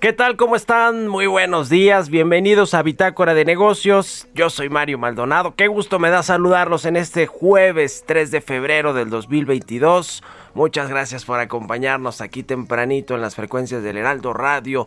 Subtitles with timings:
[0.00, 0.36] ¿Qué tal?
[0.36, 1.08] ¿Cómo están?
[1.08, 2.08] Muy buenos días.
[2.08, 4.28] Bienvenidos a Bitácora de Negocios.
[4.34, 5.54] Yo soy Mario Maldonado.
[5.54, 10.22] Qué gusto me da saludarlos en este jueves 3 de febrero del 2022.
[10.54, 14.86] Muchas gracias por acompañarnos aquí tempranito en las frecuencias del Heraldo Radio.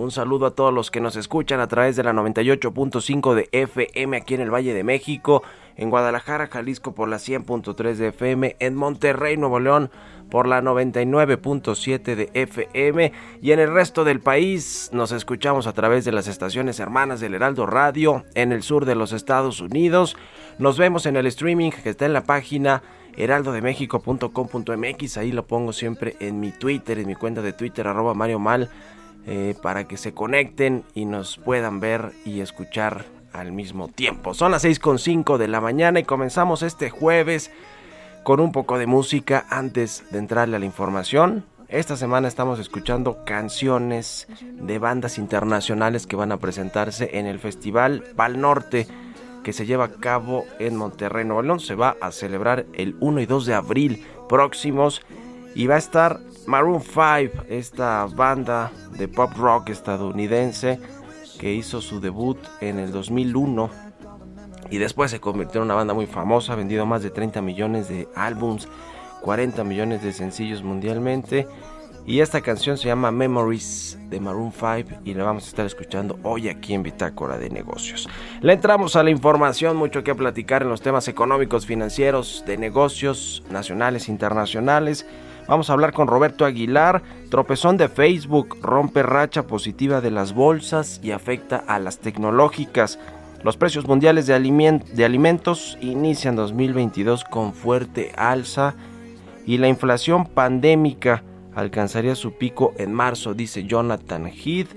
[0.00, 4.16] Un saludo a todos los que nos escuchan a través de la 98.5 de FM
[4.16, 5.42] aquí en el Valle de México,
[5.76, 9.90] en Guadalajara, Jalisco por la 100.3 de FM, en Monterrey, Nuevo León
[10.30, 16.06] por la 99.7 de FM y en el resto del país nos escuchamos a través
[16.06, 20.16] de las estaciones hermanas del Heraldo Radio en el sur de los Estados Unidos.
[20.58, 22.82] Nos vemos en el streaming que está en la página
[23.18, 28.38] heraldodemexico.com.mx, ahí lo pongo siempre en mi Twitter, en mi cuenta de Twitter arroba Mario
[28.38, 28.70] Mal
[29.26, 34.34] eh, para que se conecten y nos puedan ver y escuchar al mismo tiempo.
[34.34, 37.50] Son las 6.5 de la mañana y comenzamos este jueves
[38.24, 41.44] con un poco de música antes de entrarle a la información.
[41.68, 48.02] Esta semana estamos escuchando canciones de bandas internacionales que van a presentarse en el Festival
[48.16, 48.88] Pal Norte
[49.42, 51.60] que se lleva a cabo en Monterrey, Nuevo León.
[51.60, 55.02] Se va a celebrar el 1 y 2 de abril próximos
[55.54, 60.80] y va a estar Maroon 5, esta banda de pop rock estadounidense
[61.38, 63.70] que hizo su debut en el 2001
[64.70, 67.88] y después se convirtió en una banda muy famosa, ha vendido más de 30 millones
[67.88, 68.68] de álbums,
[69.22, 71.46] 40 millones de sencillos mundialmente.
[72.06, 76.18] Y esta canción se llama Memories de Maroon 5 y la vamos a estar escuchando
[76.22, 78.08] hoy aquí en Bitácora de Negocios.
[78.40, 83.42] Le entramos a la información, mucho que platicar en los temas económicos, financieros, de negocios
[83.50, 85.06] nacionales, internacionales.
[85.50, 87.02] Vamos a hablar con Roberto Aguilar.
[87.28, 93.00] Tropezón de Facebook rompe racha positiva de las bolsas y afecta a las tecnológicas.
[93.42, 98.76] Los precios mundiales de, de alimentos inician 2022 con fuerte alza
[99.44, 101.24] y la inflación pandémica
[101.56, 104.70] alcanzaría su pico en marzo, dice Jonathan Heath.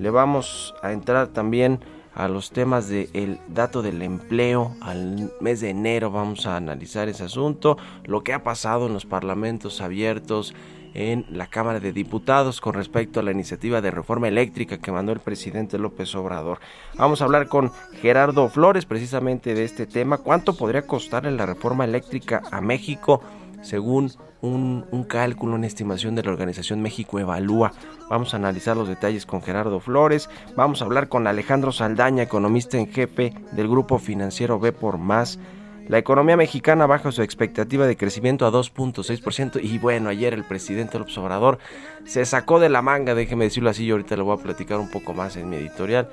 [0.00, 1.78] Le vamos a entrar también
[2.18, 4.74] a los temas del dato del empleo.
[4.80, 9.06] Al mes de enero vamos a analizar ese asunto, lo que ha pasado en los
[9.06, 10.52] parlamentos abiertos
[10.94, 15.12] en la Cámara de Diputados con respecto a la iniciativa de reforma eléctrica que mandó
[15.12, 16.58] el presidente López Obrador.
[16.96, 17.70] Vamos a hablar con
[18.02, 20.18] Gerardo Flores precisamente de este tema.
[20.18, 23.22] ¿Cuánto podría costar la reforma eléctrica a México
[23.62, 27.72] según un, cálculo, una estimación de la organización México Evalúa.
[28.08, 30.28] Vamos a analizar los detalles con Gerardo Flores.
[30.56, 35.38] Vamos a hablar con Alejandro Saldaña, economista en jefe del grupo financiero B por Más.
[35.88, 40.98] La economía mexicana baja su expectativa de crecimiento a 2.6% y bueno, ayer el presidente
[40.98, 41.58] López Obrador
[42.04, 44.90] se sacó de la manga, déjeme decirlo así, yo ahorita lo voy a platicar un
[44.90, 46.10] poco más en mi editorial,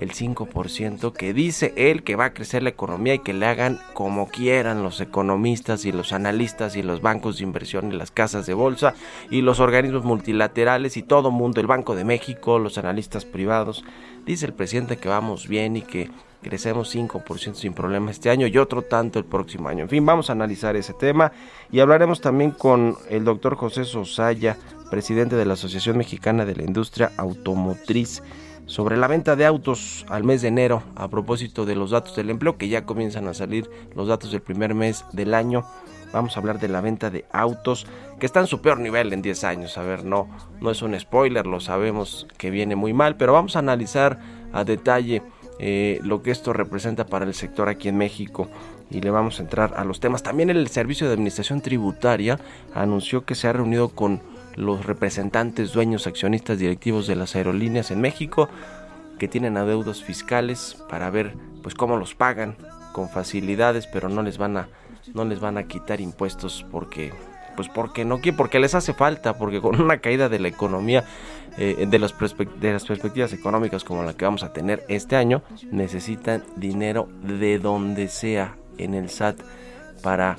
[0.00, 3.78] el 5% que dice él que va a crecer la economía y que le hagan
[3.92, 8.46] como quieran los economistas y los analistas y los bancos de inversión y las casas
[8.46, 8.94] de bolsa
[9.30, 13.84] y los organismos multilaterales y todo mundo, el Banco de México, los analistas privados.
[14.24, 16.10] Dice el presidente que vamos bien y que
[16.42, 19.82] crecemos 5% sin problema este año y otro tanto el próximo año.
[19.82, 21.32] En fin, vamos a analizar ese tema
[21.70, 24.56] y hablaremos también con el doctor José Sosaya,
[24.90, 28.22] presidente de la Asociación Mexicana de la Industria Automotriz
[28.70, 32.30] sobre la venta de autos al mes de enero a propósito de los datos del
[32.30, 35.64] empleo que ya comienzan a salir los datos del primer mes del año
[36.12, 37.86] Vamos a hablar de la venta de autos
[38.18, 39.78] que está en su peor nivel en 10 años.
[39.78, 40.28] A ver, no,
[40.60, 44.18] no es un spoiler, lo sabemos que viene muy mal, pero vamos a analizar
[44.52, 45.22] a detalle
[45.60, 48.48] eh, lo que esto representa para el sector aquí en México
[48.90, 50.22] y le vamos a entrar a los temas.
[50.22, 52.40] También el Servicio de Administración Tributaria
[52.74, 54.20] anunció que se ha reunido con
[54.56, 58.48] los representantes, dueños, accionistas, directivos de las aerolíneas en México
[59.18, 62.56] que tienen adeudos fiscales para ver pues cómo los pagan
[62.92, 64.68] con facilidades, pero no les van a
[65.14, 67.12] no les van a quitar impuestos porque
[67.56, 71.04] pues porque no porque les hace falta, porque con una caída de la economía,
[71.58, 72.14] eh, de, las
[72.60, 77.58] de las perspectivas económicas como la que vamos a tener este año, necesitan dinero de
[77.58, 79.36] donde sea en el SAT
[80.02, 80.36] para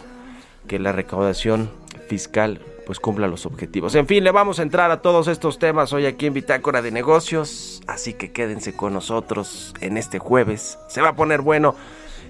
[0.68, 1.70] que la recaudación
[2.08, 2.60] fiscal
[2.92, 3.96] pues cumpla los objetivos.
[3.96, 6.92] En fin, le vamos a entrar a todos estos temas hoy aquí en Bitácora de
[6.92, 10.78] Negocios, así que quédense con nosotros en este jueves.
[10.90, 11.74] Se va a poner bueno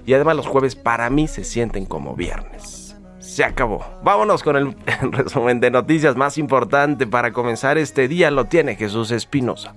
[0.05, 3.83] y además los jueves para mí se sienten como viernes se acabó.
[4.03, 4.75] Vámonos con el,
[5.11, 8.29] resumen de noticias más importante para comenzar este día.
[8.29, 9.73] Lo tiene Jesús Espinosa.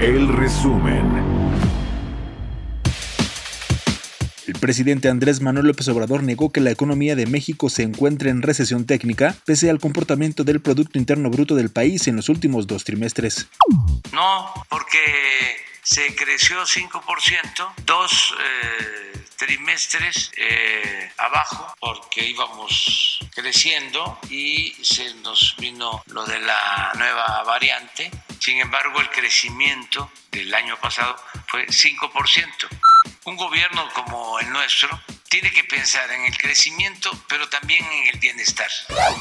[0.00, 1.02] El resumen.
[4.46, 8.42] El presidente Andrés Manuel López Obrador negó que la economía de México se encuentre en
[8.42, 12.84] recesión técnica, pese al comportamiento del Producto Interno Bruto del país en los últimos dos
[12.84, 13.48] trimestres.
[14.12, 14.98] No, porque
[15.88, 26.02] se creció 5%, dos eh, trimestres eh, abajo, porque íbamos creciendo y se nos vino
[26.08, 28.10] lo de la nueva variante.
[28.38, 32.68] Sin embargo, el crecimiento del año pasado fue 5%.
[33.28, 34.88] Un gobierno como el nuestro
[35.28, 38.68] tiene que pensar en el crecimiento, pero también en el bienestar.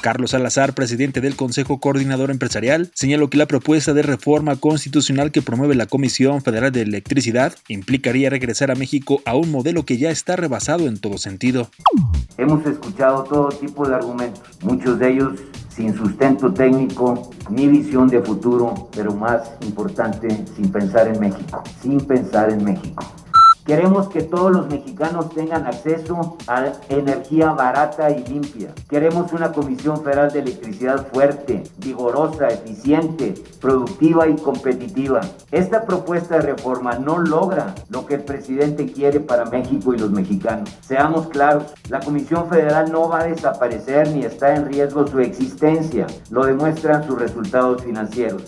[0.02, 5.42] Carlos Salazar, presidente del Consejo Coordinador Empresarial, señaló que la propuesta de reforma constitucional que
[5.42, 10.10] promueve la Comisión Federal de Electricidad implicaría regresar a México a un modelo que ya
[10.10, 11.70] está rebasado en todo sentido.
[12.38, 15.34] Hemos escuchado todo tipo de argumentos, muchos de ellos
[15.68, 22.00] sin sustento técnico ni visión de futuro, pero más importante, sin pensar en México, sin
[22.00, 23.06] pensar en México.
[23.68, 28.74] Queremos que todos los mexicanos tengan acceso a energía barata y limpia.
[28.90, 35.20] Queremos una Comisión Federal de Electricidad fuerte, vigorosa, eficiente, productiva y competitiva.
[35.52, 40.12] Esta propuesta de reforma no logra lo que el presidente quiere para México y los
[40.12, 40.70] mexicanos.
[40.80, 46.08] Seamos claros, la Comisión Federal no va a desaparecer ni está en riesgo su existencia.
[46.30, 48.44] Lo demuestran sus resultados financieros.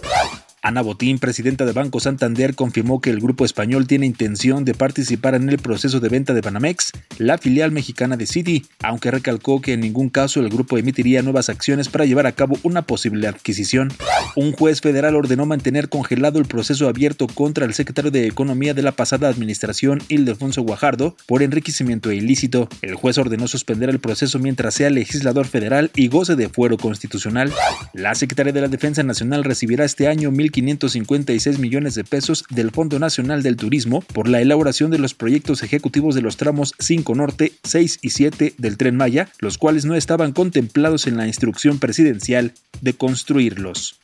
[0.62, 5.36] Ana Botín, presidenta de Banco Santander, confirmó que el grupo español tiene intención de participar
[5.36, 9.74] en el proceso de venta de Banamex, la filial mexicana de Citi, aunque recalcó que
[9.74, 13.90] en ningún caso el grupo emitiría nuevas acciones para llevar a cabo una posible adquisición.
[14.36, 18.82] Un juez federal ordenó mantener congelado el proceso abierto contra el secretario de Economía de
[18.82, 22.68] la pasada administración, Ildefonso Guajardo, por enriquecimiento ilícito.
[22.82, 27.52] El juez ordenó suspender el proceso mientras sea legislador federal y goce de fuero constitucional.
[27.94, 32.72] La secretaria de la Defensa Nacional recibirá este año mil 556 millones de pesos del
[32.72, 37.16] Fondo Nacional del Turismo por la elaboración de los proyectos ejecutivos de los tramos 5
[37.16, 41.80] Norte, 6 y 7 del Tren Maya, los cuales no estaban contemplados en la instrucción
[41.80, 44.00] presidencial de construirlos.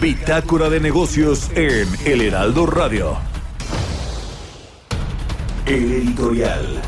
[0.00, 3.18] Bitácora de negocios en El Heraldo Radio.
[5.66, 6.82] El editorial.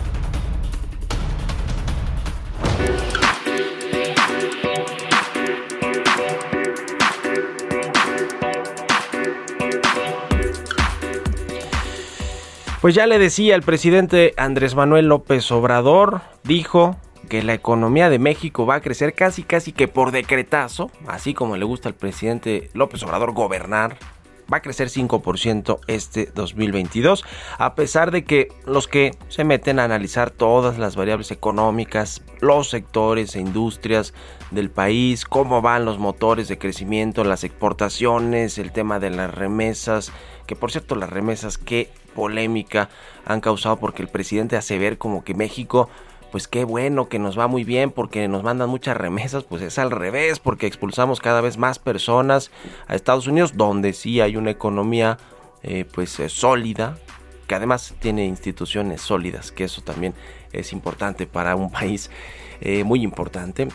[12.84, 16.96] Pues ya le decía el presidente Andrés Manuel López Obrador, dijo
[17.30, 21.56] que la economía de México va a crecer casi casi que por decretazo, así como
[21.56, 23.96] le gusta al presidente López Obrador gobernar,
[24.52, 27.24] va a crecer 5% este 2022,
[27.56, 32.68] a pesar de que los que se meten a analizar todas las variables económicas, los
[32.68, 34.12] sectores e industrias
[34.50, 40.12] del país, cómo van los motores de crecimiento, las exportaciones, el tema de las remesas,
[40.46, 42.88] que por cierto las remesas qué polémica
[43.26, 45.88] han causado porque el presidente hace ver como que México
[46.35, 49.78] pues qué bueno que nos va muy bien porque nos mandan muchas remesas, pues es
[49.78, 52.50] al revés, porque expulsamos cada vez más personas
[52.88, 55.16] a Estados Unidos, donde sí hay una economía
[55.62, 56.99] eh, pues eh, sólida,
[57.47, 60.12] que además tiene instituciones sólidas, que eso también
[60.52, 62.11] es importante para un país
[62.61, 63.68] eh, muy importante,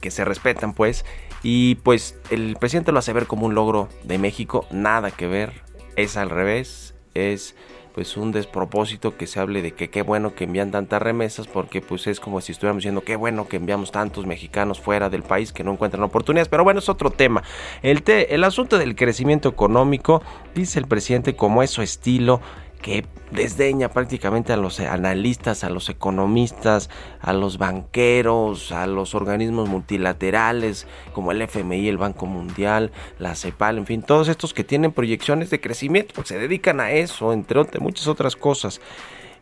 [0.00, 1.04] que se respetan pues,
[1.42, 5.54] y pues el presidente lo hace ver como un logro de México, nada que ver,
[5.96, 7.56] es al revés, es
[7.96, 11.80] pues un despropósito que se hable de que qué bueno que envían tantas remesas porque
[11.80, 15.50] pues es como si estuviéramos diciendo qué bueno que enviamos tantos mexicanos fuera del país
[15.50, 17.42] que no encuentran oportunidades, pero bueno, es otro tema.
[17.80, 20.22] El, el asunto del crecimiento económico,
[20.54, 22.42] dice el presidente como es su estilo,
[22.86, 26.88] que desdeña prácticamente a los analistas, a los economistas,
[27.20, 33.78] a los banqueros, a los organismos multilaterales como el FMI, el Banco Mundial, la CEPAL,
[33.78, 37.58] en fin, todos estos que tienen proyecciones de crecimiento, pues se dedican a eso, entre
[37.58, 38.80] otras, muchas otras cosas.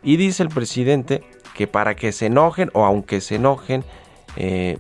[0.03, 1.23] Y dice el presidente
[1.55, 3.85] que para que se enojen o aunque se enojen,
[4.37, 4.79] eh,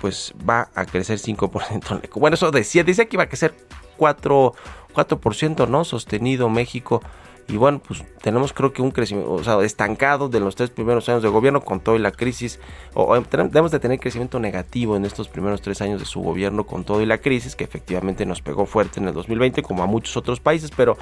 [0.00, 2.10] pues va a crecer 5%.
[2.14, 3.56] Bueno, eso decía, dice que iba a crecer
[3.96, 4.54] 4,
[4.94, 5.82] 4% ¿no?
[5.82, 7.02] Sostenido México
[7.48, 11.08] y bueno, pues tenemos creo que un crecimiento, o sea, estancado de los tres primeros
[11.08, 12.58] años de gobierno con todo y la crisis,
[12.94, 16.84] o, debemos de tener crecimiento negativo en estos primeros tres años de su gobierno con
[16.84, 20.16] todo y la crisis, que efectivamente nos pegó fuerte en el 2020 como a muchos
[20.16, 20.96] otros países, pero,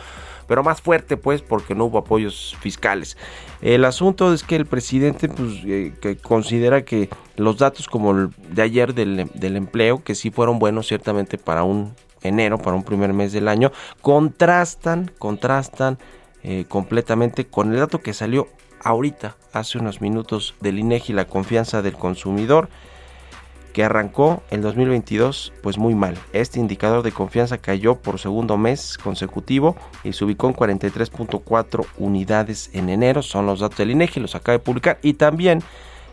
[0.48, 3.16] pero más fuerte pues porque no hubo apoyos fiscales.
[3.60, 8.30] El asunto es que el presidente pues eh, que considera que los datos como el
[8.48, 12.84] de ayer del, del empleo, que sí fueron buenos ciertamente para un enero, para un
[12.84, 15.98] primer mes del año, contrastan, contrastan
[16.42, 18.48] eh, completamente con el dato que salió
[18.82, 22.68] ahorita, hace unos minutos, del INEGI, la confianza del consumidor,
[23.72, 26.18] que arrancó el 2022 pues muy mal.
[26.32, 32.70] Este indicador de confianza cayó por segundo mes consecutivo y se ubicó en 43.4 unidades
[32.74, 35.62] en enero, son los datos del INEGI, los acaba de publicar y también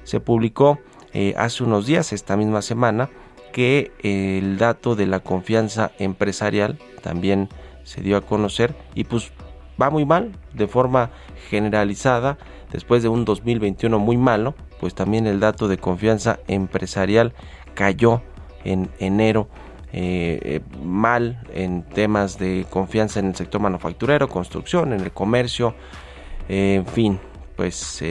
[0.03, 0.79] se publicó
[1.13, 3.09] eh, hace unos días, esta misma semana,
[3.51, 7.49] que el dato de la confianza empresarial también
[7.83, 9.31] se dio a conocer y pues
[9.79, 11.11] va muy mal de forma
[11.49, 12.37] generalizada
[12.71, 17.33] después de un 2021 muy malo, pues también el dato de confianza empresarial
[17.73, 18.21] cayó
[18.63, 19.47] en enero
[19.91, 25.73] eh, eh, mal en temas de confianza en el sector manufacturero, construcción, en el comercio,
[26.47, 27.19] eh, en fin,
[27.55, 28.01] pues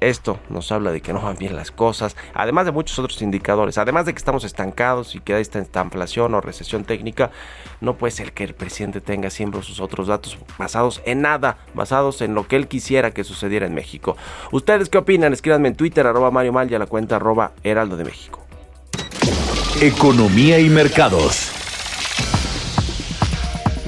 [0.00, 3.78] esto nos habla de que no van bien las cosas, además de muchos otros indicadores,
[3.78, 7.30] además de que estamos estancados y que hay esta inflación o recesión técnica,
[7.82, 12.22] no puede ser que el presidente tenga siempre sus otros datos basados en nada, basados
[12.22, 14.16] en lo que él quisiera que sucediera en México.
[14.52, 15.32] ¿Ustedes qué opinan?
[15.32, 18.46] Escríbanme en Twitter, arroba Mario Mal y a la cuenta arroba Heraldo de México.
[19.80, 21.50] Economía y mercados.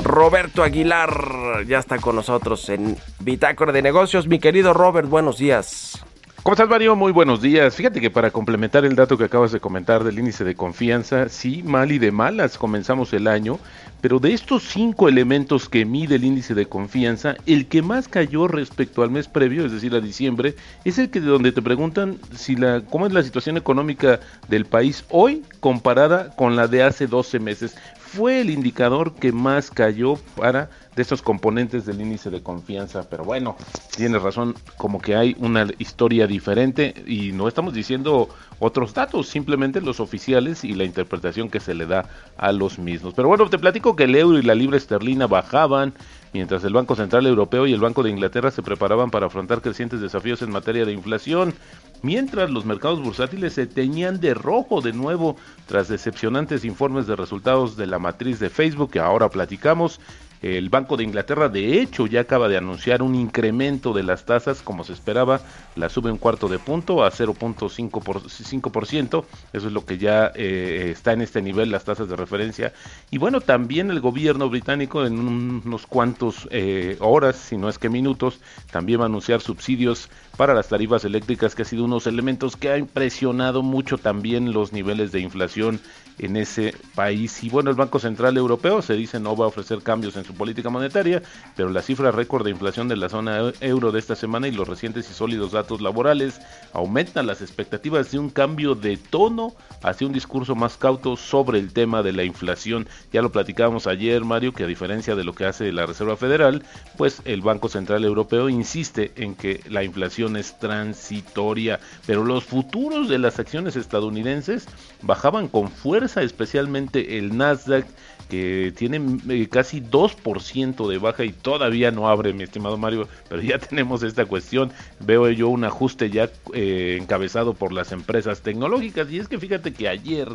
[0.02, 4.26] Roberto Aguilar ya está con nosotros en Bitácora de Negocios.
[4.26, 6.04] Mi querido Robert, buenos días.
[6.44, 6.94] ¿Cómo estás, Mario?
[6.94, 7.74] Muy buenos días.
[7.74, 11.62] Fíjate que para complementar el dato que acabas de comentar del índice de confianza, sí,
[11.62, 13.58] mal y de malas comenzamos el año,
[14.02, 18.46] pero de estos cinco elementos que mide el índice de confianza, el que más cayó
[18.46, 22.18] respecto al mes previo, es decir, a diciembre, es el que de donde te preguntan
[22.36, 27.06] si la, cómo es la situación económica del país hoy comparada con la de hace
[27.06, 27.74] 12 meses
[28.14, 33.08] fue el indicador que más cayó para de estos componentes del índice de confianza.
[33.08, 33.56] Pero bueno,
[33.96, 39.80] tienes razón, como que hay una historia diferente y no estamos diciendo otros datos, simplemente
[39.80, 43.14] los oficiales y la interpretación que se le da a los mismos.
[43.14, 45.94] Pero bueno, te platico que el euro y la libra esterlina bajaban
[46.32, 50.00] mientras el Banco Central Europeo y el Banco de Inglaterra se preparaban para afrontar crecientes
[50.00, 51.54] desafíos en materia de inflación,
[52.02, 55.36] mientras los mercados bursátiles se teñían de rojo de nuevo
[55.66, 60.00] tras decepcionantes informes de resultados de la matriz de Facebook que ahora platicamos
[60.44, 64.60] el Banco de Inglaterra, de hecho, ya acaba de anunciar un incremento de las tasas,
[64.60, 65.40] como se esperaba,
[65.74, 69.24] la sube un cuarto de punto a 0.5%,
[69.54, 72.74] eso es lo que ya eh, está en este nivel, las tasas de referencia.
[73.10, 77.88] Y bueno, también el gobierno británico en unos cuantos eh, horas, si no es que
[77.88, 78.38] minutos,
[78.70, 82.68] también va a anunciar subsidios para las tarifas eléctricas, que ha sido unos elementos que
[82.68, 85.80] ha impresionado mucho también los niveles de inflación
[86.18, 87.42] en ese país.
[87.42, 90.33] Y bueno, el Banco Central Europeo se dice no va a ofrecer cambios en su
[90.34, 91.22] política monetaria,
[91.56, 94.68] pero la cifra récord de inflación de la zona euro de esta semana y los
[94.68, 96.40] recientes y sólidos datos laborales
[96.72, 101.72] aumentan las expectativas de un cambio de tono hacia un discurso más cauto sobre el
[101.72, 102.88] tema de la inflación.
[103.12, 106.64] Ya lo platicábamos ayer, Mario, que a diferencia de lo que hace la Reserva Federal,
[106.96, 113.08] pues el Banco Central Europeo insiste en que la inflación es transitoria, pero los futuros
[113.08, 114.66] de las acciones estadounidenses
[115.02, 117.86] bajaban con fuerza especialmente el Nasdaq,
[118.28, 123.42] que tiene eh, casi 2% de baja y todavía no abre, mi estimado Mario, pero
[123.42, 124.72] ya tenemos esta cuestión.
[125.00, 129.10] Veo yo un ajuste ya eh, encabezado por las empresas tecnológicas.
[129.10, 130.28] Y es que fíjate que ayer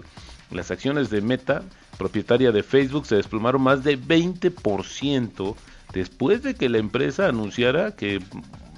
[0.52, 1.64] las acciones de Meta,
[1.98, 5.56] propietaria de Facebook, se desplomaron más de 20%
[5.94, 8.22] después de que la empresa anunciara que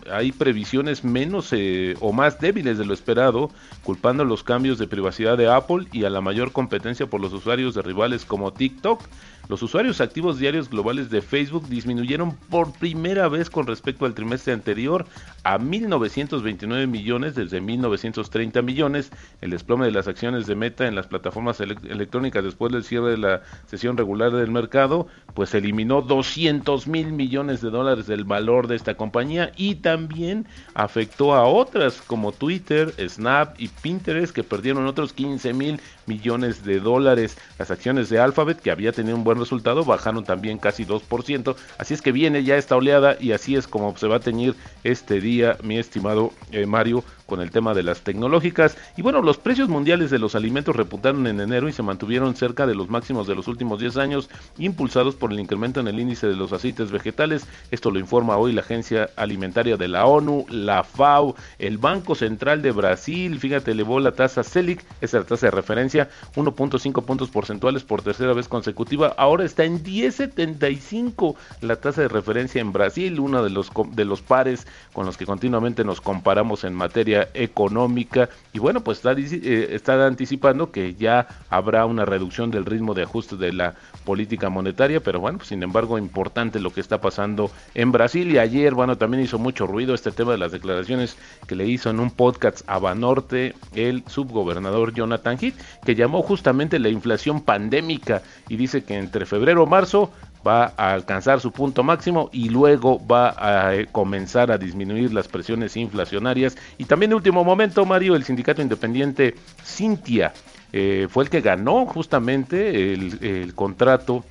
[0.10, 3.50] hay previsiones menos eh, o más débiles de lo esperado,
[3.84, 7.76] culpando los cambios de privacidad de Apple y a la mayor competencia por los usuarios
[7.76, 9.02] de rivales como TikTok.
[9.50, 14.54] Los usuarios activos diarios globales de Facebook disminuyeron por primera vez con respecto al trimestre
[14.54, 15.06] anterior
[15.44, 19.12] a 1.929 millones desde 1.930 millones.
[19.42, 23.18] El desplome de las acciones de Meta en las plataformas electrónicas después del cierre de
[23.18, 28.76] la sesión regular del mercado, pues eliminó 200 mil millones de dólares del valor de
[28.76, 35.14] esta compañía y también afectó a otras como Twitter, Snap y Pinterest que perdieron otros
[35.14, 37.38] 15 mil millones de dólares.
[37.58, 41.56] Las acciones de Alphabet, que había tenido un buen resultado, bajaron también casi 2%.
[41.78, 44.56] Así es que viene ya esta oleada y así es como se va a teñir
[44.84, 48.76] este día, mi estimado eh, Mario, con el tema de las tecnológicas.
[48.98, 52.68] Y bueno, los precios mundiales de los alimentos repuntaron en enero y se mantuvieron cerca
[52.68, 56.28] de los máximos de los últimos 10 años, impulsados por el incremento en el índice
[56.28, 57.48] de los aceites vegetales.
[57.72, 62.62] Esto lo informa hoy la Agencia Alimentaria de la ONU, la FAO, el Banco Central
[62.62, 63.40] de Brasil.
[63.40, 68.02] Fíjate, elevó la tasa CELIC, esa es la tasa de referencia, 1.5 puntos porcentuales por
[68.02, 69.16] tercera vez consecutiva.
[69.18, 74.22] Ahora está en 10.75 la tasa de referencia en Brasil, uno de los, de los
[74.22, 78.30] pares con los que continuamente nos comparamos en materia económica.
[78.54, 83.04] Y bueno, pues está, eh, está anticipando que ya habrá una reducción del ritmo de
[83.04, 83.76] ajuste de la
[84.06, 88.32] política monetaria, pero bueno, pues, sin embargo importante lo que está pasando en Brasil.
[88.32, 91.90] Y ayer, bueno, también hizo mucho ruido este tema de las declaraciones que le hizo
[91.90, 98.22] en un podcast a Banorte el subgobernador Jonathan Heath, que llamó justamente la inflación pandémica.
[98.50, 100.12] Y dice que entre febrero y marzo
[100.46, 105.28] va a alcanzar su punto máximo y luego va a eh, comenzar a disminuir las
[105.28, 106.58] presiones inflacionarias.
[106.78, 110.34] Y también último momento, Mario, el sindicato independiente Cintia
[110.74, 114.24] eh, fue el que ganó justamente el contrato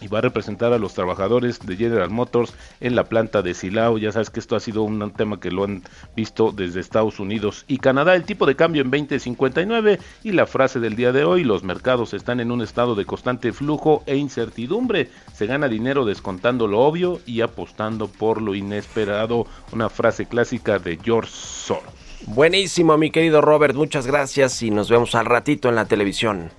[0.00, 3.98] y va a representar a los trabajadores de General Motors en la planta de Silao.
[3.98, 5.82] Ya sabes que esto ha sido un tema que lo han
[6.16, 8.14] visto desde Estados Unidos y Canadá.
[8.14, 12.14] El tipo de cambio en 2059 y la frase del día de hoy, los mercados
[12.14, 15.10] están en un estado de constante flujo e incertidumbre.
[15.32, 19.46] Se gana dinero descontando lo obvio y apostando por lo inesperado.
[19.72, 22.00] Una frase clásica de George Soros.
[22.26, 23.74] Buenísimo, mi querido Robert.
[23.74, 26.50] Muchas gracias y nos vemos al ratito en la televisión.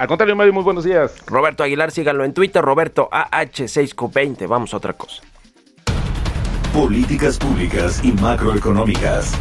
[0.00, 1.14] Al contrario, Mario, muy buenos días.
[1.26, 4.48] Roberto Aguilar, síganlo en Twitter, Roberto AH6Q20.
[4.48, 5.22] Vamos a otra cosa.
[6.72, 9.38] Políticas públicas y macroeconómicas.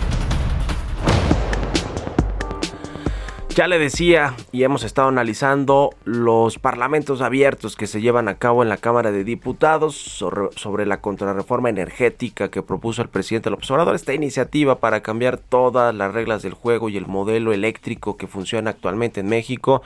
[3.56, 8.62] Ya le decía y hemos estado analizando los parlamentos abiertos que se llevan a cabo
[8.62, 13.95] en la Cámara de Diputados sobre, la contrarreforma energética que propuso el presidente López Obrador.
[13.95, 18.72] Esta iniciativa para cambiar todas las reglas del juego y el modelo eléctrico que funciona
[18.72, 19.84] actualmente en México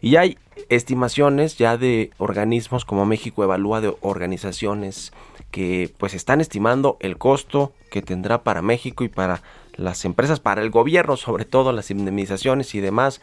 [0.00, 5.12] y hay estimaciones ya de organismos como México Evalúa de organizaciones
[5.50, 9.40] que pues están estimando el costo que tendrá para México y para
[9.76, 13.20] las empresas, para el gobierno, sobre todo las indemnizaciones y demás.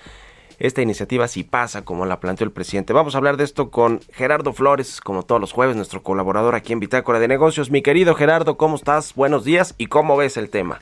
[0.60, 2.94] Esta iniciativa si pasa como la planteó el presidente.
[2.94, 6.72] Vamos a hablar de esto con Gerardo Flores, como todos los jueves, nuestro colaborador aquí
[6.72, 7.72] en Bitácora de Negocios.
[7.72, 9.16] Mi querido Gerardo, ¿cómo estás?
[9.16, 10.80] Buenos días y cómo ves el tema.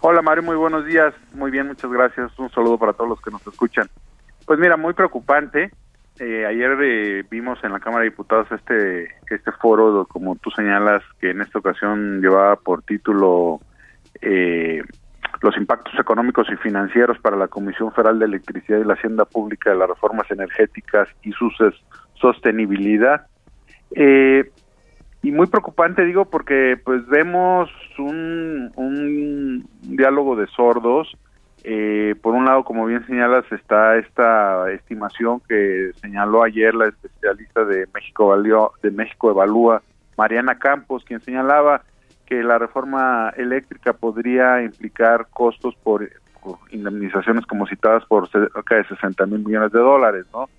[0.00, 1.14] Hola Mario, muy buenos días.
[1.32, 2.38] Muy bien, muchas gracias.
[2.38, 3.88] Un saludo para todos los que nos escuchan.
[4.46, 5.70] Pues mira, muy preocupante.
[6.20, 11.02] Eh, ayer eh, vimos en la Cámara de Diputados este este foro, como tú señalas,
[11.20, 13.60] que en esta ocasión llevaba por título
[14.20, 14.82] eh,
[15.40, 19.70] los impactos económicos y financieros para la Comisión Federal de Electricidad y la Hacienda Pública
[19.70, 21.50] de las reformas energéticas y su
[22.14, 23.26] sostenibilidad.
[23.96, 31.16] y muy preocupante digo porque pues vemos un diálogo de sordos
[31.66, 37.64] eh, por un lado, como bien señalas, está esta estimación que señaló ayer la especialista
[37.64, 38.36] de México,
[38.82, 39.82] de México Evalúa,
[40.18, 41.80] Mariana Campos, quien señalaba
[42.26, 46.06] que la reforma eléctrica podría implicar costos por,
[46.70, 50.50] indemnizaciones como citadas por cerca de 60 mil millones de dólares, ¿no?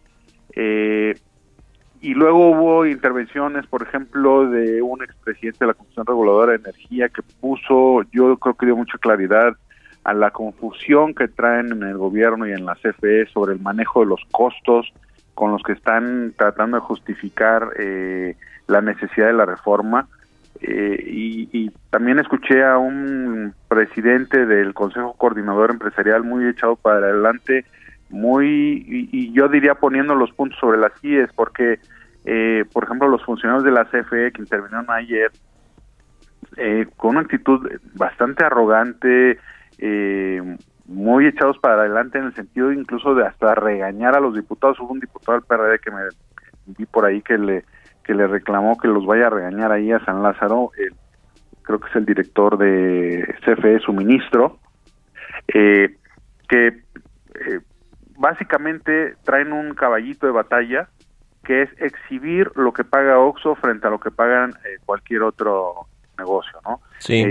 [0.56, 1.14] Eh,
[2.02, 7.10] y luego hubo intervenciones, por ejemplo, de un expresidente de la Comisión Reguladora de Energía
[7.10, 9.56] que puso, yo creo que dio mucha claridad
[10.06, 14.02] a la confusión que traen en el gobierno y en la CFE sobre el manejo
[14.02, 14.94] de los costos
[15.34, 18.38] con los que están tratando de justificar eh,
[18.68, 20.08] la necesidad de la reforma.
[20.62, 27.66] Eh, y, también escuché a un presidente del Consejo Coordinador Empresarial muy echado para adelante,
[28.10, 31.80] muy, y, yo diría poniendo los puntos sobre las IES, porque,
[32.26, 35.32] eh, por ejemplo, los funcionarios de la CFE que intervinieron ayer,
[36.96, 39.40] con una actitud bastante arrogante,
[39.78, 44.80] eh, muy echados para adelante en el sentido incluso de hasta regañar a los diputados.
[44.80, 46.02] Hubo un diputado del PRD que me
[46.78, 47.64] vi por ahí que le
[48.06, 50.72] que le reclamó que los vaya a regañar ahí a San Lázaro.
[51.64, 54.60] creo que es el director de CFE Suministro,
[55.48, 55.96] eh,
[56.48, 57.60] que eh,
[58.18, 60.88] básicamente traen un caballito de batalla
[61.44, 65.88] que es exhibir lo que paga Oxxo frente a lo que pagan eh, cualquier otro
[66.18, 66.82] negocio, ¿no?
[67.00, 67.24] Sí.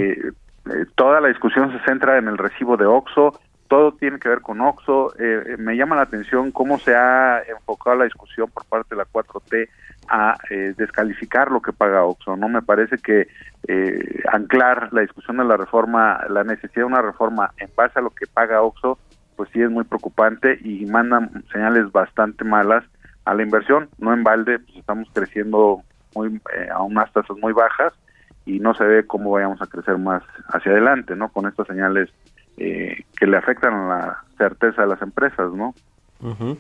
[0.67, 4.41] Eh, toda la discusión se centra en el recibo de Oxxo, todo tiene que ver
[4.41, 5.15] con Oxxo.
[5.19, 8.97] Eh, eh, me llama la atención cómo se ha enfocado la discusión por parte de
[8.97, 9.69] la 4T
[10.09, 12.37] a eh, descalificar lo que paga Oxxo.
[12.37, 13.29] No me parece que
[13.67, 18.03] eh, anclar la discusión de la reforma, la necesidad de una reforma en base a
[18.03, 18.99] lo que paga Oxxo,
[19.37, 22.85] pues sí es muy preocupante y mandan señales bastante malas
[23.25, 23.89] a la inversión.
[23.99, 25.83] No en balde, pues estamos creciendo
[26.15, 27.93] muy eh, a unas tasas muy bajas
[28.47, 31.29] y no se ve cómo vayamos a crecer más hacia adelante, ¿no?
[31.31, 32.11] Con estas señales
[32.57, 35.75] eh, que le afectan a la certeza de las empresas, ¿no?
[36.21, 36.59] Ujú.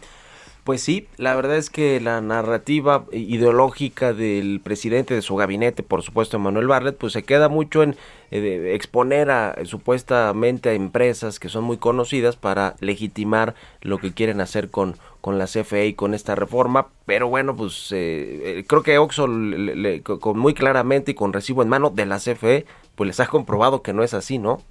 [0.64, 6.00] Pues sí, la verdad es que la narrativa ideológica del presidente de su gabinete, por
[6.02, 7.96] supuesto, Manuel Barlet, pues se queda mucho en
[8.30, 14.14] eh, exponer a eh, supuestamente a empresas que son muy conocidas para legitimar lo que
[14.14, 16.86] quieren hacer con, con la CFE y con esta reforma.
[17.04, 21.14] Pero bueno, pues eh, eh, creo que Oxxo le- le- co- con muy claramente y
[21.14, 24.38] con recibo en mano de la CFE, pues les ha comprobado que no es así,
[24.38, 24.62] ¿no?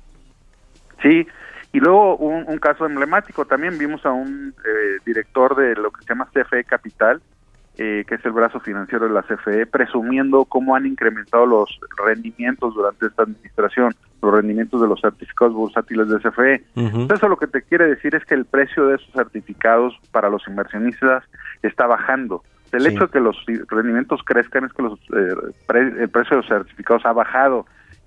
[1.03, 1.27] Sí,
[1.73, 6.03] y luego un, un caso emblemático, también vimos a un eh, director de lo que
[6.05, 7.21] se llama CFE Capital,
[7.77, 12.75] eh, que es el brazo financiero de la CFE, presumiendo cómo han incrementado los rendimientos
[12.75, 16.63] durante esta administración, los rendimientos de los certificados bursátiles de CFE.
[16.75, 20.29] Entonces, Eso lo que te quiere decir es que el precio de esos certificados para
[20.29, 21.23] los inversionistas
[21.63, 22.43] está bajando.
[22.71, 22.89] El Sí.
[22.89, 23.35] hecho de que los
[23.69, 25.35] rendimientos crezcan es que los, eh,
[25.67, 27.65] pre- el precio de los certificados ha bajado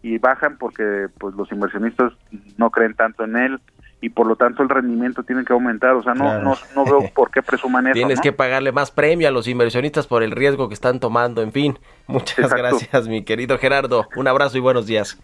[0.08, 2.12] y bajan porque pues los inversionistas
[2.58, 3.60] no creen tanto en él
[4.00, 5.94] y por lo tanto el rendimiento tiene que aumentar.
[5.96, 6.42] O sea, no, Claro.
[6.44, 7.94] no, no veo por qué presuman eso.
[7.94, 8.22] Tienes ¿no?
[8.22, 11.42] que pagarle más premio a los inversionistas por el riesgo que están tomando.
[11.42, 12.56] En fin, muchas Exacto.
[12.56, 14.06] gracias, mi querido Gerardo.
[14.14, 15.18] Un abrazo y buenos días.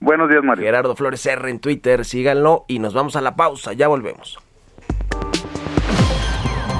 [0.00, 0.64] Buenos días, Mario.
[0.64, 3.72] Gerardo Flores R en Twitter, síganlo y nos vamos a la pausa.
[3.72, 4.40] Ya volvemos.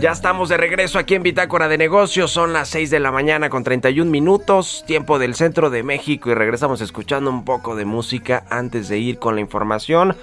[0.00, 2.30] Ya estamos de regreso aquí en Bitácora de Negocios.
[2.30, 6.30] Son las 6 de la mañana con 31 minutos, tiempo del centro de México.
[6.30, 10.14] Y regresamos escuchando un poco de música antes de ir con la información.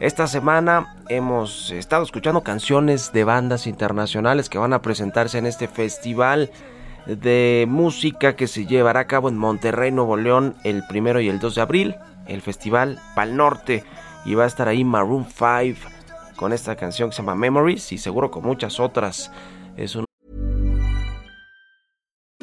[0.00, 5.68] Esta semana hemos estado escuchando canciones de bandas internacionales que van a presentarse en este
[5.68, 6.50] festival
[7.06, 11.38] de música que se llevará a cabo en Monterrey, Nuevo León, el primero y el
[11.38, 11.96] 2 de abril.
[12.28, 13.84] El festival Pal Norte.
[14.24, 15.88] Y va a estar ahí Maroon 5
[16.36, 19.30] con esta canción que se llama Memories y seguro con muchas otras.
[19.76, 20.04] Es un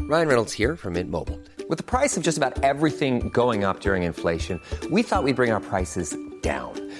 [0.07, 1.39] Ryan Reynolds here from Mint Mobile.
[1.67, 5.51] With the price of just about everything going up during inflation, we thought we'd bring
[5.51, 6.73] our prices down.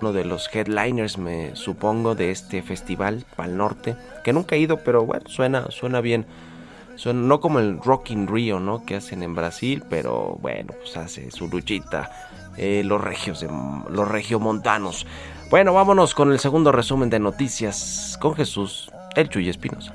[0.00, 4.78] uno de los headliners, me supongo, de este festival Pal Norte, que nunca he ido,
[4.82, 6.26] pero bueno, suena, suena bien.
[7.12, 8.84] No como el Rock in Rio, ¿no?
[8.84, 12.10] Que hacen en Brasil, pero bueno, pues hace su luchita
[12.56, 15.06] eh, los regios, de, los regiomontanos.
[15.48, 19.94] Bueno, vámonos con el segundo resumen de noticias con Jesús, el Chuy Espinosa.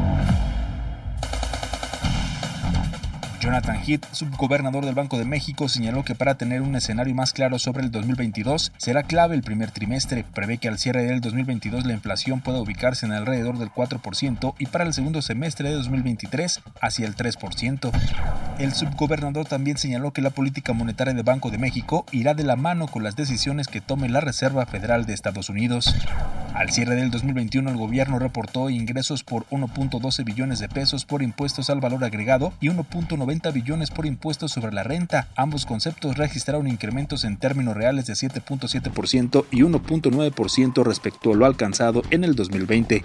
[3.41, 7.57] Jonathan Heath, subgobernador del Banco de México, señaló que para tener un escenario más claro
[7.57, 10.23] sobre el 2022 será clave el primer trimestre.
[10.35, 14.67] Prevé que al cierre del 2022 la inflación pueda ubicarse en alrededor del 4% y
[14.67, 17.91] para el segundo semestre de 2023 hacia el 3%.
[18.59, 22.57] El subgobernador también señaló que la política monetaria del Banco de México irá de la
[22.57, 25.95] mano con las decisiones que tome la Reserva Federal de Estados Unidos.
[26.53, 31.71] Al cierre del 2021 el gobierno reportó ingresos por 1.12 billones de pesos por impuestos
[31.71, 35.29] al valor agregado y 1.9 billones por impuestos sobre la renta.
[35.35, 42.03] Ambos conceptos registraron incrementos en términos reales de 7.7% y 1.9% respecto a lo alcanzado
[42.11, 43.03] en el 2020.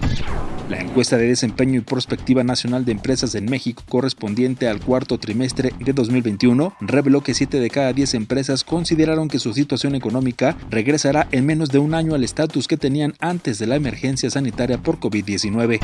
[0.68, 5.72] La encuesta de desempeño y prospectiva nacional de empresas en México correspondiente al cuarto trimestre
[5.78, 11.28] de 2021 reveló que 7 de cada 10 empresas consideraron que su situación económica regresará
[11.30, 14.98] en menos de un año al estatus que tenían antes de la emergencia sanitaria por
[14.98, 15.78] COVID-19.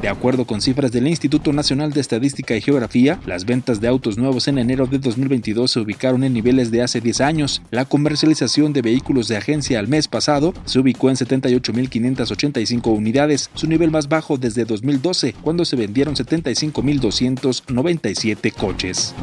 [0.00, 4.18] De acuerdo con cifras del Instituto Nacional de Estadística y Geografía, las ventas de autos
[4.18, 7.60] nuevos en enero de 2022 se ubicaron en niveles de hace 10 años.
[7.70, 13.66] La comercialización de vehículos de agencia al mes pasado se ubicó en 78.585 unidades, su
[13.66, 19.14] nivel más bajo desde 2012, cuando se vendieron 75.297 coches.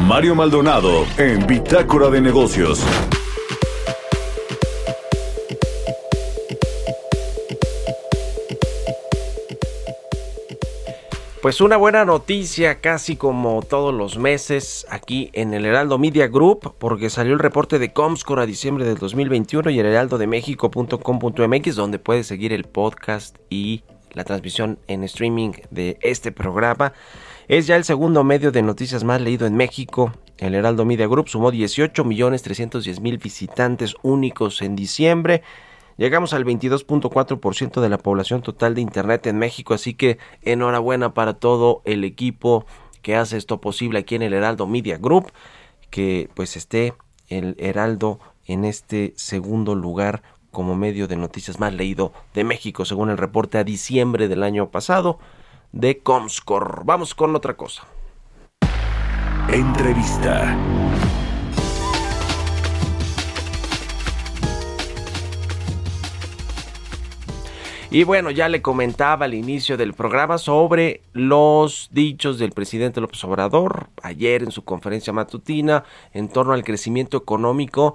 [0.00, 2.82] Mario Maldonado en Bitácora de Negocios.
[11.40, 16.74] Pues una buena noticia casi como todos los meses aquí en el Heraldo Media Group
[16.78, 22.26] porque salió el reporte de Comscore a diciembre del 2021 y el heraldodemexico.com.mx donde puedes
[22.26, 26.92] seguir el podcast y la transmisión en streaming de este programa.
[27.46, 30.12] Es ya el segundo medio de noticias más leído en México.
[30.38, 35.44] El Heraldo Media Group sumó 18 millones 310 mil visitantes únicos en diciembre
[35.98, 41.34] Llegamos al 22.4% de la población total de Internet en México, así que enhorabuena para
[41.34, 42.66] todo el equipo
[43.02, 45.32] que hace esto posible aquí en el Heraldo Media Group,
[45.90, 46.94] que pues esté
[47.26, 53.10] el Heraldo en este segundo lugar como medio de noticias más leído de México, según
[53.10, 55.18] el reporte a diciembre del año pasado
[55.72, 56.82] de Comscore.
[56.84, 57.82] Vamos con otra cosa.
[59.48, 60.56] Entrevista.
[67.90, 73.24] Y bueno, ya le comentaba al inicio del programa sobre los dichos del presidente López
[73.24, 77.94] Obrador ayer en su conferencia matutina en torno al crecimiento económico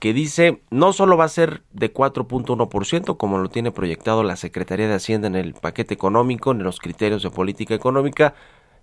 [0.00, 4.88] que dice no solo va a ser de 4.1% como lo tiene proyectado la Secretaría
[4.88, 8.34] de Hacienda en el paquete económico, en los criterios de política económica,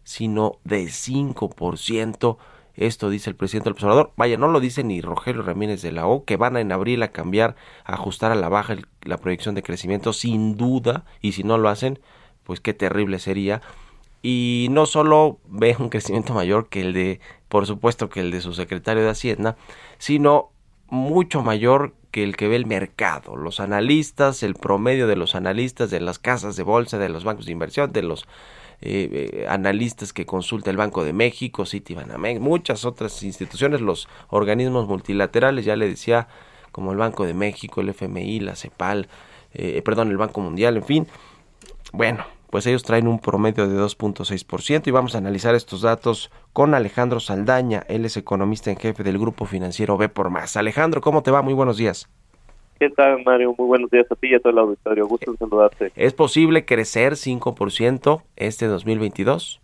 [0.03, 2.37] sino de 5%.
[2.75, 4.11] Esto dice el presidente del observador.
[4.17, 7.11] Vaya, no lo dice ni Rogelio Ramírez de la O, que van en abril a
[7.11, 11.05] cambiar, a ajustar a la baja la proyección de crecimiento, sin duda.
[11.21, 11.99] Y si no lo hacen,
[12.43, 13.61] pues qué terrible sería.
[14.23, 18.41] Y no solo ve un crecimiento mayor que el de, por supuesto, que el de
[18.41, 19.57] su secretario de Hacienda,
[19.97, 20.51] sino
[20.89, 23.35] mucho mayor que el que ve el mercado.
[23.35, 27.45] Los analistas, el promedio de los analistas de las casas de bolsa, de los bancos
[27.45, 28.27] de inversión, de los
[28.81, 34.87] eh, eh, analistas que consulta el Banco de México, Citibanamex, muchas otras instituciones, los organismos
[34.87, 36.27] multilaterales, ya le decía,
[36.71, 39.07] como el Banco de México, el FMI, la CEPAL,
[39.53, 41.07] eh, perdón, el Banco Mundial, en fin.
[41.93, 46.73] Bueno, pues ellos traen un promedio de 2.6% y vamos a analizar estos datos con
[46.73, 50.57] Alejandro Saldaña, él es economista en jefe del grupo financiero B por Más.
[50.57, 51.41] Alejandro, ¿cómo te va?
[51.41, 52.09] Muy buenos días.
[52.81, 53.53] ¿Qué tal, Mario?
[53.55, 55.05] Muy buenos días a ti y a todo el auditorio.
[55.05, 55.91] Gusto en saludarte.
[55.95, 59.61] ¿Es posible crecer 5% este 2022?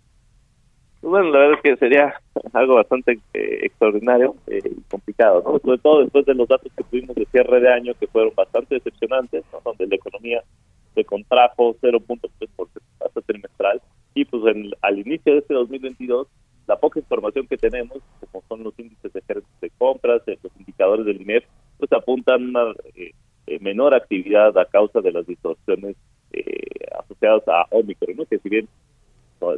[1.02, 2.14] Pues bueno, la verdad es que sería
[2.54, 5.58] algo bastante eh, extraordinario eh, y complicado, ¿no?
[5.58, 8.76] Sobre todo después de los datos que tuvimos de cierre de año, que fueron bastante
[8.76, 9.62] decepcionantes, ¿no?
[9.66, 10.44] Donde la economía
[10.94, 12.30] se contrajo 0.3%
[13.04, 13.82] hasta trimestral.
[14.14, 14.44] Y pues
[14.82, 16.28] al inicio de este 2022,
[16.68, 17.98] la poca información que tenemos,
[18.32, 19.24] como son los índices de,
[19.62, 21.46] de compras, eh, los indicadores del INEF,
[21.78, 23.12] pues apuntan una eh,
[23.48, 25.96] eh, menor actividad a causa de las distorsiones
[26.34, 28.68] eh, asociadas a Omicron, que si bien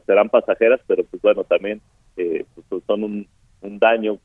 [0.06, 1.82] serán pasajeras, pero pues bueno, también
[2.16, 3.28] pues, son un,
[3.62, 4.20] daño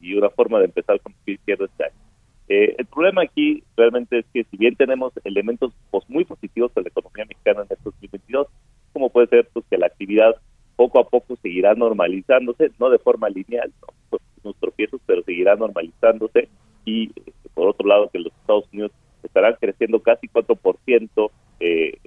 [0.00, 1.94] y una forma de empezar con pie izquierdo este año.
[2.48, 6.82] Eh, el problema aquí realmente es que si bien tenemos elementos pues, muy positivos de
[6.82, 8.48] la economía mexicana en estos 2022,
[8.92, 10.34] como puede ser pues, que la actividad
[10.74, 13.94] poco a poco seguirá normalizándose, no de forma lineal, ¿no?
[14.10, 16.48] pues unos tropiezos, pero seguirá normalizándose
[16.84, 17.10] y
[17.54, 21.98] por otro lado que los Estados Unidos estarán creciendo casi 4% eh,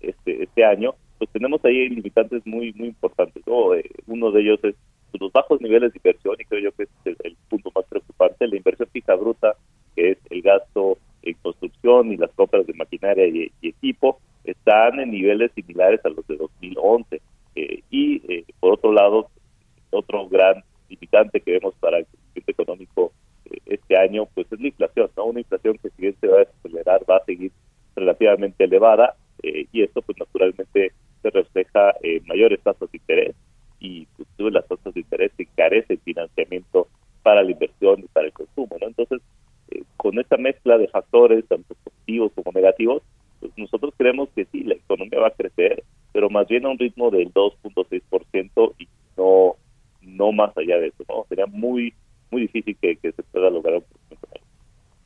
[0.00, 3.42] este, este año, pues tenemos ahí limitantes muy muy importantes.
[3.46, 4.74] Eh, uno de ellos es
[5.18, 8.46] los bajos niveles de inversión y creo yo que es el, punto más preocupante.
[8.46, 9.54] La inversión fija bruta,
[9.96, 15.10] que es el gasto en construcción y las compras de maquinaria y, equipo, están en
[15.10, 17.20] niveles similares a los de 2011.
[17.56, 19.30] Eh, y eh, por otro lado,
[19.90, 23.12] otro gran limitante que vemos para el crecimiento económico
[23.66, 25.17] este año, pues es la inflación, ¿no?
[25.28, 27.52] Una inflación que si bien se va a acelerar, va a seguir
[27.94, 33.36] relativamente elevada y esto pues naturalmente se refleja en mayores tasas de interés
[33.80, 36.88] y pues, las tasas de interés que carece el financiamiento
[37.22, 38.76] para la inversión y para el consumo.
[38.80, 38.86] ¿no?
[38.88, 39.20] Entonces,
[39.70, 43.02] eh, con esta mezcla de factores, tanto positivos como negativos,
[43.40, 46.78] pues nosotros creemos que sí, la economía va a crecer, pero más bien a un
[46.78, 49.54] ritmo del 2.6% y no
[50.00, 51.04] no más allá de eso.
[51.08, 51.26] ¿no?
[51.28, 51.94] Sería muy
[52.30, 53.82] muy difícil que, se pueda lograr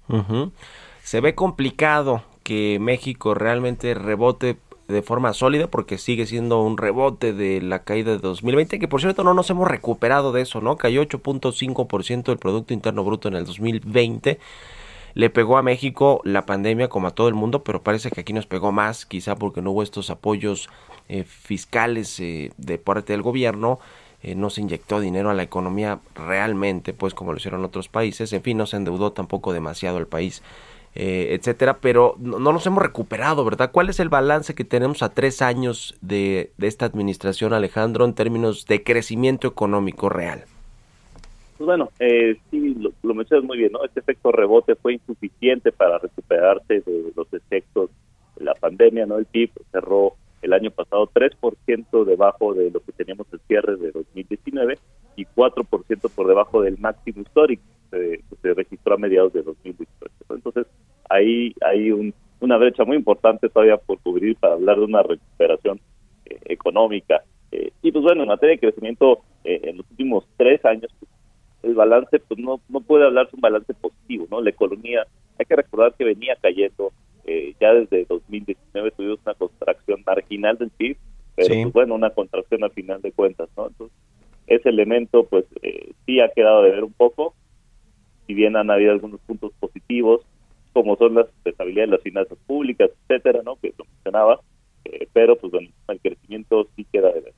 [0.09, 0.53] un
[1.13, 4.57] Se ve complicado que México realmente rebote
[4.89, 9.03] de forma sólida porque sigue siendo un rebote de la caída de 2020 que por
[9.03, 10.79] cierto no nos hemos recuperado de eso, ¿no?
[10.79, 14.39] Cayó 8.5% del Producto Interno Bruto en el 2020.
[15.13, 18.33] Le pegó a México la pandemia como a todo el mundo, pero parece que aquí
[18.33, 20.71] nos pegó más, quizá porque no hubo estos apoyos
[21.11, 23.81] eh, fiscales eh, de parte del gobierno.
[24.23, 28.33] Eh, no se inyectó dinero a la economía realmente, pues como lo hicieron otros países.
[28.33, 30.43] En fin, no se endeudó tampoco demasiado el país
[30.95, 33.71] eh, etcétera, pero no, nos hemos recuperado, ¿verdad?
[33.73, 38.67] ¿Cuál es el balance que tenemos a tres años de, esta administración, Alejandro, en términos
[38.67, 40.45] de crecimiento económico real?
[41.57, 43.85] Pues bueno, eh, sí, lo, mencionas muy bien, ¿no?
[43.85, 47.91] Este efecto rebote fue insuficiente para recuperarse de los efectos
[48.37, 49.17] de la pandemia, ¿no?
[49.17, 53.93] El PIB cerró el año pasado 3% debajo de lo que teníamos el cierre de
[53.93, 54.79] 2019
[55.17, 59.92] y 4% por debajo del máximo histórico que se registró a mediados de 2018.
[61.13, 65.81] Ahí hay un, una brecha muy importante todavía por cubrir para hablar de una recuperación
[66.25, 67.23] eh, económica.
[67.53, 71.11] Eh, y pues bueno, en materia de crecimiento, eh, en los últimos tres años, pues,
[71.63, 74.41] el balance, pues no, no puede hablarse de un balance positivo, ¿no?
[74.41, 75.07] La economía,
[75.39, 76.93] hay que recordar que venía cayendo,
[77.61, 80.97] ya desde 2019 tuvimos una contracción marginal del PIB,
[81.37, 83.69] pero pues bueno, una contracción al final de cuentas, ¿no?
[83.69, 83.97] Entonces,
[84.49, 85.45] ese elemento, pues
[86.05, 87.35] sí ha quedado de ver un poco,
[88.27, 90.23] si bien han habido algunos puntos positivos,
[90.73, 93.57] como son las estabilidad de las finanzas públicas, etcétera, ¿no?
[93.57, 94.41] Que lo mencionaba,
[94.85, 97.35] eh, pero pues el crecimiento sí queda de ver.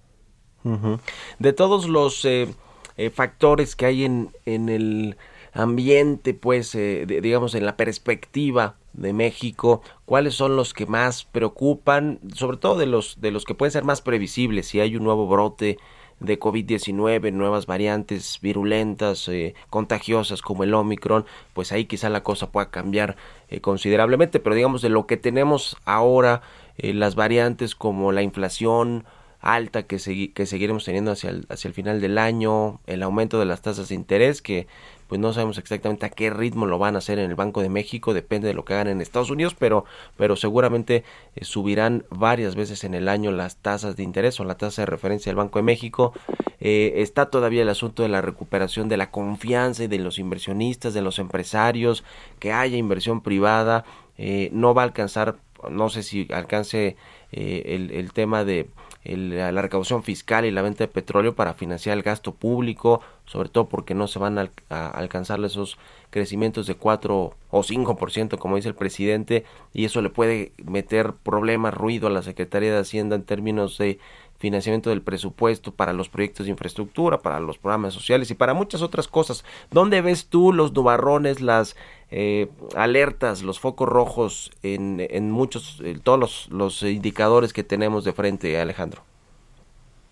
[1.38, 2.48] De todos los eh,
[2.96, 5.16] eh, factores que hay en, en el
[5.52, 12.56] ambiente, pues, digamos, en la perspectiva de México, cuáles son los que más preocupan, sobre
[12.56, 15.78] todo de los de los que pueden ser más previsibles, si hay un nuevo brote
[16.20, 22.50] de COVID-19, nuevas variantes virulentas, eh, contagiosas como el Omicron, pues ahí quizá la cosa
[22.50, 23.16] pueda cambiar
[23.48, 26.42] eh, considerablemente, pero digamos de lo que tenemos ahora,
[26.78, 29.04] eh, las variantes como la inflación
[29.40, 29.98] alta que,
[30.32, 33.90] que seguiremos teniendo hacia el, hacia el final del año, el aumento de las tasas
[33.90, 34.66] de interés que
[35.08, 37.68] pues no sabemos exactamente a qué ritmo lo van a hacer en el Banco de
[37.68, 39.84] México, depende de lo que hagan en Estados Unidos, pero,
[40.16, 41.04] pero seguramente
[41.36, 44.86] eh, subirán varias veces en el año las tasas de interés o la tasa de
[44.86, 46.12] referencia del Banco de México.
[46.60, 50.94] Eh, está todavía el asunto de la recuperación de la confianza y de los inversionistas,
[50.94, 52.04] de los empresarios,
[52.38, 53.84] que haya inversión privada,
[54.16, 55.36] eh, no va a alcanzar,
[55.70, 56.96] no sé si alcance
[57.32, 58.68] el, el tema de
[59.04, 63.68] la recaudación fiscal y la venta de petróleo para financiar el gasto público, sobre todo
[63.68, 64.50] porque no se van a,
[64.90, 65.78] alcanzar esos
[66.10, 71.74] crecimientos de 4 o 5%, como dice el presidente, y eso le puede meter problemas,
[71.74, 73.98] ruido a la Secretaría de Hacienda en términos de
[74.38, 78.82] financiamiento del presupuesto para los proyectos de infraestructura, para los programas sociales y para muchas
[78.82, 79.44] otras cosas.
[79.70, 81.76] ¿Dónde ves tú los nubarrones, las
[82.10, 88.12] eh, alertas, los focos rojos en, en muchos, todos los, los, indicadores que tenemos de
[88.12, 89.02] frente, Alejandro?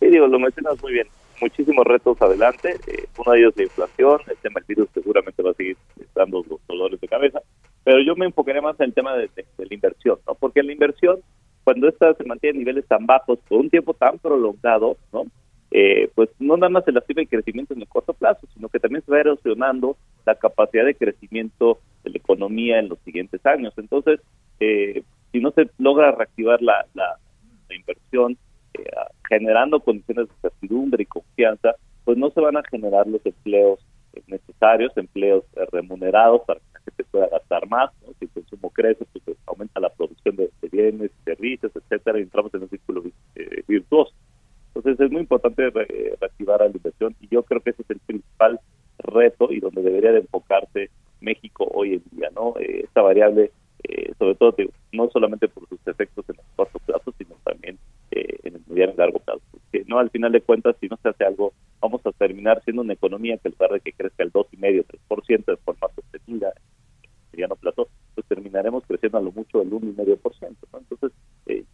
[0.01, 1.09] Sí, digo, lo mencionas muy bien.
[1.43, 2.77] Muchísimos retos adelante.
[2.87, 5.77] Eh, uno de ellos la inflación, el tema del virus seguramente va a seguir
[6.15, 7.41] dando los dolores de cabeza.
[7.83, 9.29] Pero yo me enfocaré más en el tema de,
[9.59, 10.37] la inversión, ¿no?
[10.37, 11.19] Porque la inversión
[11.65, 15.25] cuando esta se mantiene a niveles tan bajos por un tiempo tan prolongado, ¿no?
[15.73, 18.79] Eh, pues no nada más se lastima el crecimiento en el corto plazo, sino que
[18.79, 23.73] también se va erosionando la capacidad de crecimiento de la economía en los siguientes años.
[23.77, 24.21] Entonces,
[24.61, 27.19] eh, si no se logra reactivar la, la,
[27.75, 28.37] inversión,
[28.79, 28.91] eh,
[29.29, 33.85] generando condiciones de certidumbre y confianza, pues no se van a generar los empleos
[34.27, 39.39] necesarios, empleos remunerados para que la gente pueda gastar más, si el consumo crece, pues
[39.47, 43.03] aumenta la producción de, bienes, servicios, etcétera, y entramos en un círculo
[43.35, 44.13] eh, virtuoso.
[44.75, 48.01] Entonces es muy importante reactivar a la inversión y yo creo que ese es el
[48.01, 48.59] principal
[48.99, 52.55] reto y donde debería de enfocarse México hoy en día, ¿no?
[52.59, 53.53] Eh, esta variable,
[53.85, 54.55] eh, sobre todo,
[54.93, 57.79] no solamente por sus efectos en el corto plazo, sino también
[58.11, 59.43] eh, en el mediano y largo plazo.
[59.51, 62.83] Porque, no, al final de cuentas, si no se hace algo, vamos a terminar siendo
[62.83, 67.03] una economía que en lugar de que crezca el 2,5, 3% de forma sostenida en
[67.03, 70.57] el mediano plazo, pues terminaremos creciendo a lo mucho el 1,5%.
[70.73, 70.79] ¿no?
[70.79, 71.13] Entonces,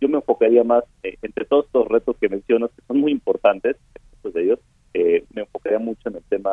[0.01, 3.76] yo me enfocaría más entre todos estos retos que mencionas, que son muy importantes,
[4.16, 4.61] muchos de ellos,
[4.95, 6.53] me enfocaría mucho en el tema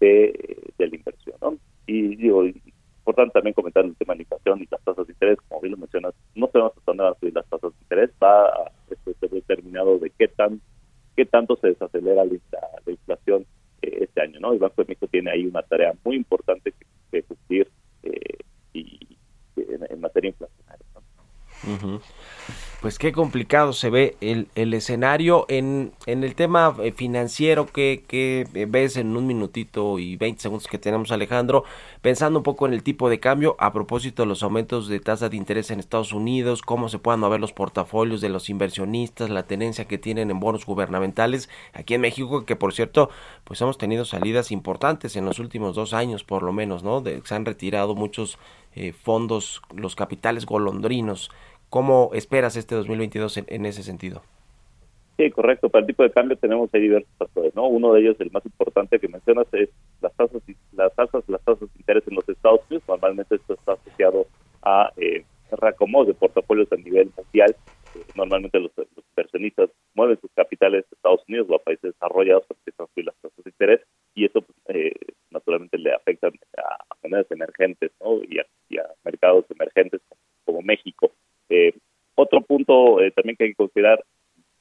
[0.00, 1.36] de, de la inversión.
[1.40, 1.58] ¿no?
[1.86, 5.38] Y digo, importante también comentar el tema de la inflación y las tasas de interés,
[5.48, 8.10] como bien lo mencionas, no sabemos hasta dónde van a subir las tasas de interés,
[8.22, 10.60] va a ser determinado de qué tan
[11.16, 13.46] qué tanto se desacelera la, inflación
[13.82, 14.52] eh, este año, ¿no?
[14.52, 16.72] El Banco de México tiene ahí una tarea muy importante
[17.10, 17.70] que, cumplir
[18.02, 18.38] eh,
[18.74, 19.16] y,
[19.56, 20.86] en, materia inflacionaria.
[20.94, 22.00] ¿no?
[22.82, 28.02] pues qué complicado se ve el, el escenario en, en el tema eh, financiero que,
[28.08, 31.62] que ves en un minutito y 20 segundos que tenemos Alejandro,
[32.02, 35.28] pensando un poco en el tipo de cambio a propósito de los aumentos de tasa
[35.28, 39.44] de interés en Estados Unidos, cómo se puedan mover los portafolios de los inversionistas, la
[39.44, 43.08] tenencia que tienen en bonos gubernamentales aquí en México, que por cierto,
[43.44, 47.04] pues hemos tenido salidas importantes en los últimos dos años por lo menos, ¿no?
[47.22, 48.36] Se han retirado muchos
[48.74, 51.30] eh, fondos, los capitales golondrinos
[51.70, 54.22] ¿Cómo esperas este 2022 en, en, ese sentido?
[55.16, 55.68] Sí, correcto.
[55.68, 57.66] Para el tipo de cambio tenemos ahí diversos factores, ¿no?
[57.66, 60.42] Uno de ellos, el más importante que mencionas, es las tasas,
[60.72, 62.84] las tasas, las tasas de interés en los Estados Unidos.
[62.88, 64.26] Normalmente esto está asociado
[64.62, 67.54] a eh, de portafolios a nivel mundial.
[67.94, 68.72] Eh, normalmente los,
[69.16, 73.16] inversionistas mueven sus capitales a Estados Unidos o a países desarrollados para que subir las
[73.16, 73.80] tasas de interés
[74.14, 74.92] y eso eh,
[75.30, 78.22] naturalmente le afecta a, monedas emergentes ¿no?
[78.22, 78.46] y, a,
[79.04, 80.00] mercados emergentes
[80.44, 81.12] como México.
[82.16, 84.02] Eh, otro punto eh, también que hay que considerar,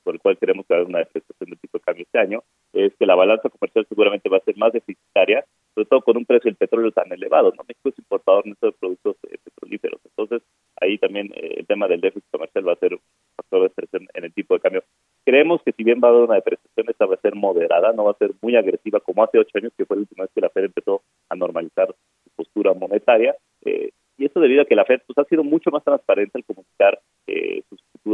[0.04, 2.44] por el cual queremos dar una depreciación del tipo de cambio este año,
[2.74, 5.44] es que la balanza comercial seguramente va a ser más deficitaria,
[5.74, 7.52] sobre todo con un precio del petróleo tan elevado.
[7.58, 7.64] ¿no?
[7.68, 10.48] México es importador neto de productos eh, petrolíferos, entonces
[10.80, 13.02] ahí también el tema del déficit comercial va a ser un
[13.36, 14.84] factor de expresión en el tipo de cambio.
[15.24, 18.04] Creemos que si bien va a haber una depreciación, esta va a ser moderada, no
[18.04, 20.42] va a ser muy agresiva como hace ocho años, que fue la última vez que
[20.42, 23.36] la Fed empezó a normalizar su postura monetaria.
[23.64, 26.46] Eh, y eso debido a que la Fed pues, ha sido mucho más transparente al
[26.46, 26.65] comunicar eh,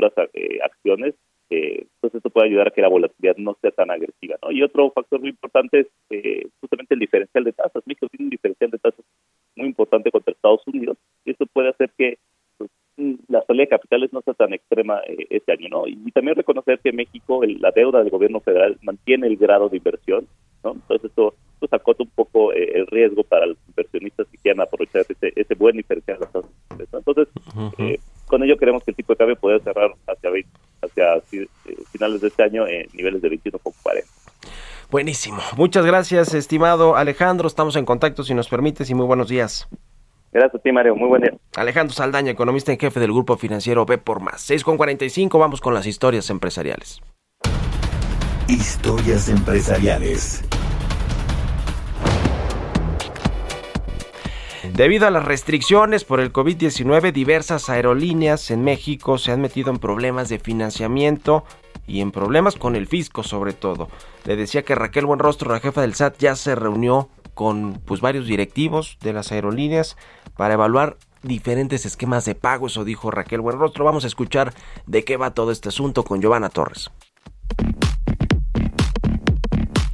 [0.01, 1.15] futuras eh, acciones,
[1.49, 4.37] eh, entonces esto puede ayudar a que la volatilidad no sea tan agresiva.
[4.41, 4.51] ¿no?
[4.51, 7.83] Y otro factor muy importante es justamente el diferencial de tasas.
[7.85, 9.05] México tiene un diferencial de tasas
[9.55, 12.17] muy importante contra Estados Unidos y esto puede hacer que
[12.57, 12.69] pues,
[13.27, 15.67] la salida de capitales no sea tan extrema este año.
[15.69, 15.87] ¿no?
[15.87, 20.27] Y, también reconocer que México, la deuda del gobierno federal mantiene el grado de inversión,
[20.63, 20.73] ¿no?
[20.73, 25.05] entonces esto pues acota un poco eh, el riesgo para los inversionistas que quieran aprovechar
[25.07, 26.45] ese, ese buen diferencial de tasas
[26.91, 27.27] Entonces,
[27.77, 27.99] eh,
[28.31, 30.29] con ello queremos que el tipo de cambio pueda cerrar hacia,
[30.81, 31.47] hacia eh,
[31.91, 34.05] finales de este año en niveles de 21,40.
[34.89, 35.41] Buenísimo.
[35.57, 37.47] Muchas gracias, estimado Alejandro.
[37.47, 39.67] Estamos en contacto, si nos permites, y muy buenos días.
[40.31, 40.95] Gracias a ti, Mario.
[40.95, 41.33] Muy buen día.
[41.57, 44.49] Alejandro Saldaña, economista en jefe del grupo financiero B por Más.
[44.49, 47.01] 6,45, vamos con las historias empresariales.
[48.47, 50.45] Historias empresariales.
[54.73, 59.79] Debido a las restricciones por el COVID-19, diversas aerolíneas en México se han metido en
[59.79, 61.43] problemas de financiamiento
[61.87, 63.89] y en problemas con el fisco sobre todo.
[64.23, 68.27] Le decía que Raquel Buenrostro, la jefa del SAT, ya se reunió con pues varios
[68.27, 69.97] directivos de las aerolíneas
[70.37, 73.83] para evaluar diferentes esquemas de pago, eso dijo Raquel Buenrostro.
[73.83, 74.53] Vamos a escuchar
[74.87, 76.91] de qué va todo este asunto con Giovanna Torres.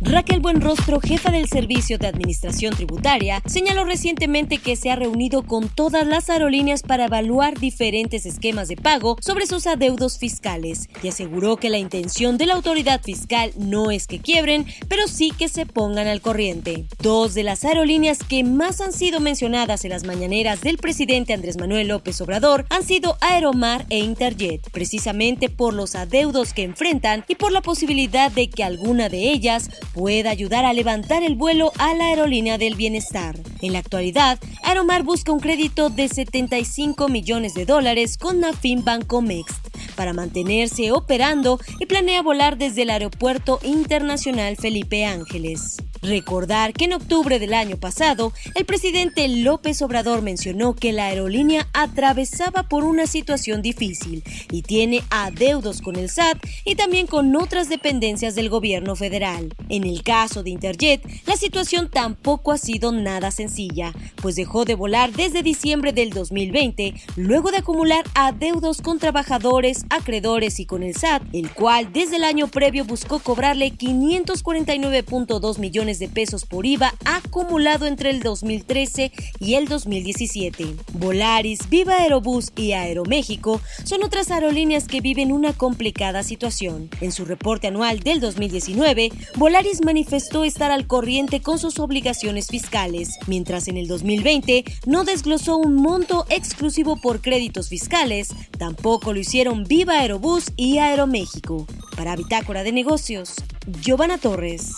[0.10, 5.68] Raquel Buenrostro, jefa del Servicio de Administración Tributaria, señaló recientemente que se ha reunido con
[5.68, 11.58] todas las aerolíneas para evaluar diferentes esquemas de pago sobre sus adeudos fiscales y aseguró
[11.58, 15.66] que la intención de la autoridad fiscal no es que quiebren, pero sí que se
[15.66, 16.86] pongan al corriente.
[17.02, 21.58] Dos de las aerolíneas que más han sido mencionadas en las mañaneras del presidente Andrés
[21.58, 27.36] Manuel López Obrador han sido Aeromar e Interjet, precisamente por los adeudos que enfrentan y
[27.36, 31.94] por la posibilidad de que alguna de ellas pueda ayudar a levantar el vuelo a
[31.96, 33.36] la aerolínea del bienestar.
[33.62, 39.68] En la actualidad, Aeromar busca un crédito de 75 millones de dólares con Nafin Bancomext
[39.96, 45.78] para mantenerse operando y planea volar desde el Aeropuerto Internacional Felipe Ángeles.
[46.08, 51.68] Recordar que en octubre del año pasado, el presidente López Obrador mencionó que la aerolínea
[51.74, 57.68] atravesaba por una situación difícil y tiene adeudos con el SAT y también con otras
[57.68, 59.54] dependencias del gobierno federal.
[59.68, 64.76] En el caso de Interjet, la situación tampoco ha sido nada sencilla, pues dejó de
[64.76, 70.96] volar desde diciembre del 2020, luego de acumular adeudos con trabajadores, acreedores y con el
[70.96, 76.94] SAT, el cual desde el año previo buscó cobrarle 549.2 millones de pesos por IVA
[77.06, 80.76] acumulado entre el 2013 y el 2017.
[80.94, 86.90] Volaris, Viva Aerobús y Aeroméxico son otras aerolíneas que viven una complicada situación.
[87.02, 93.18] En su reporte anual del 2019, Volaris manifestó estar al corriente con sus obligaciones fiscales,
[93.28, 99.64] mientras en el 2020 no desglosó un monto exclusivo por créditos fiscales, tampoco lo hicieron
[99.64, 101.66] Viva Aerobús y Aeroméxico.
[101.96, 103.34] Para Bitácora de Negocios,
[103.82, 104.72] Giovanna Torres.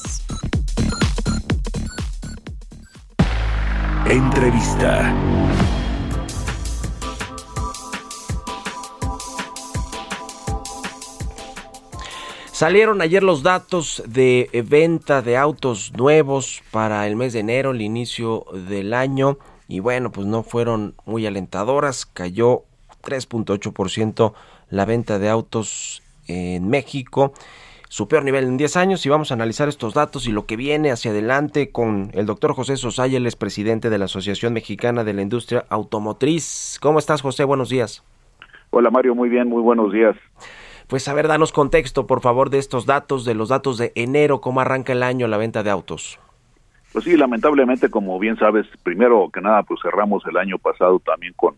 [4.09, 5.13] Entrevista.
[12.51, 17.83] Salieron ayer los datos de venta de autos nuevos para el mes de enero, el
[17.83, 19.37] inicio del año,
[19.67, 22.63] y bueno, pues no fueron muy alentadoras, cayó
[23.03, 24.33] 3.8%
[24.71, 27.33] la venta de autos en México,
[27.89, 30.55] su peor nivel en 10 años y vamos a analizar estos datos y lo que
[30.55, 35.13] viene hacia adelante con el doctor José Sosaya, el presidente de la Asociación Mexicana de
[35.13, 36.77] la Industria Automotriz.
[36.81, 37.43] ¿Cómo estás, José?
[37.43, 38.03] Buenos días.
[38.69, 39.15] Hola, Mario.
[39.15, 40.15] Muy bien, muy buenos días.
[40.87, 44.39] Pues a ver, danos contexto, por favor, de estos datos, de los datos de enero,
[44.39, 46.19] cómo arranca el año la venta de autos.
[46.93, 51.33] Pues sí, lamentablemente, como bien sabes, primero que nada, pues cerramos el año pasado también
[51.35, 51.55] con,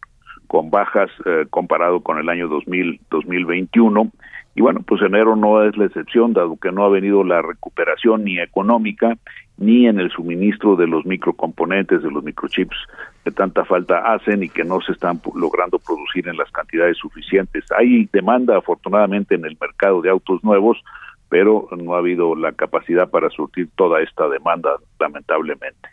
[0.47, 4.11] con bajas eh, comparado con el año 2000, 2021.
[4.53, 8.25] Y bueno, pues enero no es la excepción, dado que no ha venido la recuperación
[8.25, 9.17] ni económica
[9.57, 12.75] ni en el suministro de los microcomponentes, de los microchips
[13.23, 17.65] que tanta falta hacen y que no se están logrando producir en las cantidades suficientes.
[17.77, 20.83] Hay demanda, afortunadamente, en el mercado de autos nuevos,
[21.29, 25.89] pero no ha habido la capacidad para surtir toda esta demanda, lamentablemente.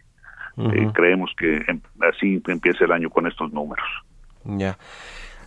[0.56, 3.86] Eh, creemos que em, así empieza el año con estos números.
[4.44, 4.76] Ya.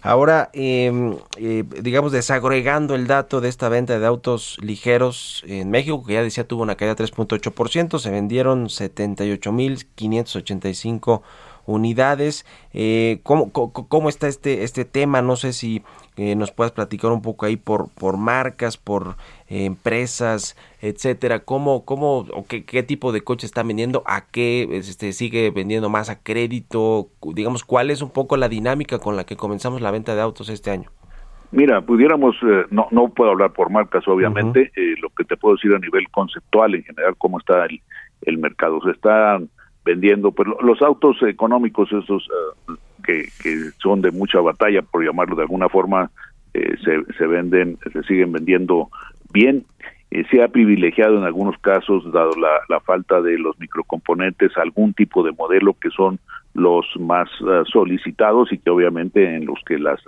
[0.01, 6.03] Ahora, em, eh, digamos, desagregando el dato de esta venta de autos ligeros en México,
[6.03, 11.21] que ya decía tuvo una caída de 3.8%, se vendieron 78.585
[11.67, 12.47] unidades.
[12.73, 15.21] Eh, ¿cómo, cómo, está este, este tema?
[15.21, 15.83] No sé si
[16.17, 19.15] eh, nos puedas platicar un poco ahí por, por marcas, por
[19.47, 21.39] eh, empresas, etcétera.
[21.39, 24.03] ¿Cómo, cómo o qué, qué, tipo de coche está vendiendo?
[24.05, 27.07] ¿A qué este, sigue vendiendo más a crédito?
[27.33, 30.49] Digamos, ¿cuál es un poco la dinámica con la que comenzamos la venta de autos
[30.49, 30.89] este año?
[31.51, 35.55] Mira, pudiéramos, eh, no, no puedo hablar por marcas, obviamente, eh, lo que te puedo
[35.55, 37.81] decir a nivel conceptual en general, cómo está el,
[38.21, 38.79] el mercado.
[38.83, 39.49] Se están
[39.83, 45.35] vendiendo, pues los autos económicos, esos uh, que, que, son de mucha batalla, por llamarlo
[45.35, 46.11] de alguna forma,
[46.53, 48.89] eh, se, se venden, se siguen vendiendo
[49.33, 49.65] bien.
[50.11, 55.23] Eh, se ha privilegiado en algunos casos, dado la, falta de los microcomponentes, algún tipo
[55.23, 56.19] de modelo que son
[56.53, 60.01] los más uh, solicitados y que obviamente en los que las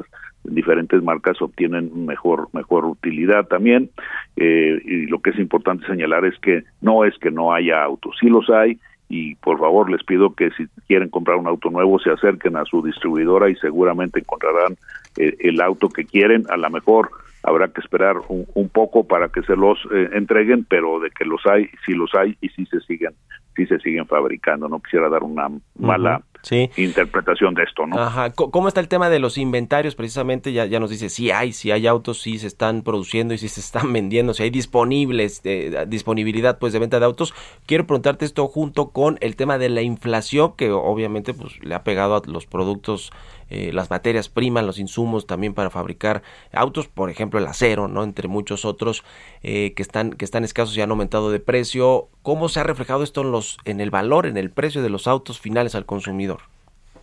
[0.44, 3.90] diferentes marcas obtienen mejor mejor utilidad también
[4.36, 8.18] eh, y lo que es importante señalar es que no es que no haya autos
[8.20, 8.78] sí los hay
[9.14, 12.66] y por favor les pido que si quieren comprar un auto nuevo se acerquen a
[12.66, 14.76] su distribuidora y seguramente encontrarán
[15.18, 16.46] eh, el auto que quieren.
[16.50, 17.12] A lo mejor
[17.44, 21.26] habrá que esperar un, un poco para que se los eh, entreguen pero de que
[21.26, 23.14] los hay sí los hay y sí se siguen
[23.56, 24.68] sí se siguen fabricando.
[24.68, 25.48] No quisiera dar una
[25.78, 26.70] mala uh -huh sí.
[26.78, 27.98] interpretación de esto, ¿no?
[27.98, 28.30] Ajá.
[28.32, 29.96] ¿Cómo está el tema de los inventarios?
[29.96, 33.40] Precisamente ya, ya nos dice si hay, si hay autos, si se están produciendo y
[33.40, 37.34] si se están vendiendo, si hay disponibles, eh, disponibilidad pues de venta de autos.
[37.66, 41.84] Quiero preguntarte esto junto con el tema de la inflación que obviamente pues le ha
[41.84, 43.12] pegado a los productos
[43.50, 48.04] eh, las materias primas, los insumos también para fabricar autos, por ejemplo el acero, no
[48.04, 49.04] entre muchos otros
[49.44, 52.10] eh, que están que están escasos y han aumentado de precio.
[52.24, 55.08] ¿Cómo se ha reflejado esto en los en el valor, en el precio de los
[55.08, 56.33] autos finales al consumidor?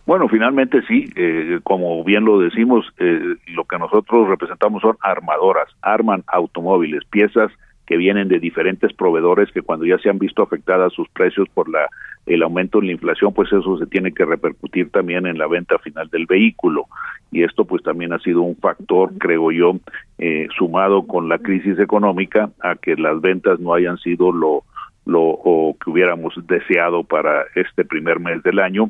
[0.05, 5.69] Bueno, finalmente sí, eh, como bien lo decimos, eh, lo que nosotros representamos son armadoras,
[5.81, 7.51] arman automóviles, piezas
[7.85, 11.69] que vienen de diferentes proveedores que cuando ya se han visto afectadas sus precios por
[11.69, 11.87] la
[12.25, 15.79] el aumento en la inflación, pues eso se tiene que repercutir también en la venta
[15.79, 16.85] final del vehículo.
[17.31, 19.77] Y esto pues también ha sido un factor, creo yo,
[20.19, 24.63] eh, sumado con la crisis económica a que las ventas no hayan sido lo,
[25.05, 28.89] lo o que hubiéramos deseado para este primer mes del año.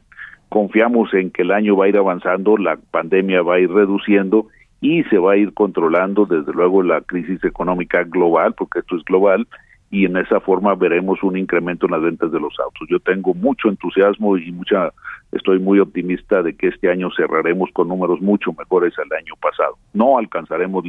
[0.52, 4.48] Confiamos en que el año va a ir avanzando, la pandemia va a ir reduciendo
[4.82, 9.04] y se va a ir controlando desde luego la crisis económica global, porque esto es
[9.06, 9.48] global,
[9.92, 12.86] y en esa forma veremos un incremento en las ventas de los autos.
[12.90, 14.92] Yo tengo mucho entusiasmo y mucha
[15.32, 19.78] estoy muy optimista de que este año cerraremos con números mucho mejores al año pasado.
[19.94, 20.84] No alcanzaremos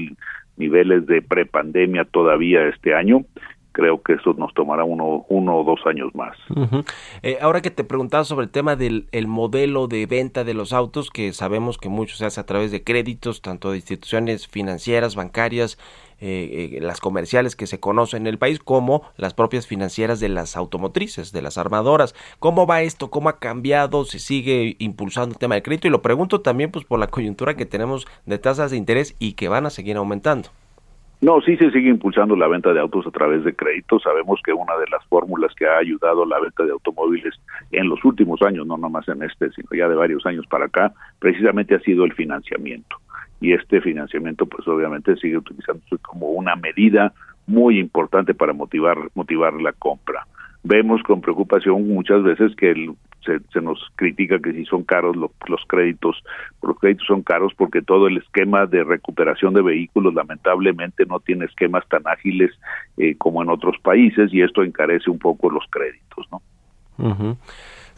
[0.56, 3.20] niveles de prepandemia todavía este año,
[3.72, 6.36] creo que eso nos tomará uno, uno o dos años más.
[7.22, 11.10] Eh, ahora que te preguntaba sobre el tema del modelo de venta de los autos,
[11.10, 15.78] que sabemos que mucho se hace a través de créditos, tanto de instituciones financieras, bancarias,
[16.24, 20.28] eh, eh, las comerciales que se conocen en el país, como las propias financieras de
[20.28, 22.14] las automotrices, de las armadoras.
[22.38, 23.10] ¿Cómo va esto?
[23.10, 24.04] ¿Cómo ha cambiado?
[24.04, 25.88] ¿Se sigue impulsando el tema del crédito?
[25.88, 29.32] Y lo pregunto también pues por la coyuntura que tenemos de tasas de interés y
[29.32, 30.50] que van a seguir aumentando.
[31.22, 34.02] No, sí se sigue impulsando la venta de autos a través de créditos.
[34.02, 37.32] Sabemos que una de las fórmulas que ha ayudado la venta de automóviles
[37.70, 40.92] en los últimos años, no nomás en este, sino ya de varios años para acá,
[41.20, 42.96] precisamente ha sido el financiamiento.
[43.40, 47.12] Y este financiamiento, pues obviamente sigue utilizándose como una medida
[47.46, 50.26] muy importante para motivar motivar la compra
[50.62, 52.92] vemos con preocupación muchas veces que
[53.24, 55.30] se, nos critica que si son caros los,
[55.66, 56.22] créditos,
[56.62, 61.44] los créditos son caros porque todo el esquema de recuperación de vehículos lamentablemente no tiene
[61.44, 62.50] esquemas tan ágiles
[62.96, 66.42] eh, como en otros países y esto encarece un poco los créditos, ¿no?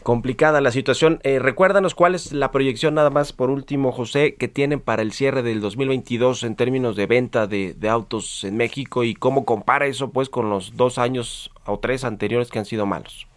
[0.05, 1.19] complicada la situación.
[1.23, 5.11] Eh, recuérdanos cuál es la proyección nada más por último, José, que tienen para el
[5.11, 10.11] cierre del 2022 en términos de venta de, autos en México y cómo compara eso
[10.11, 13.27] pues con los dos años o tres anteriores que han sido malos.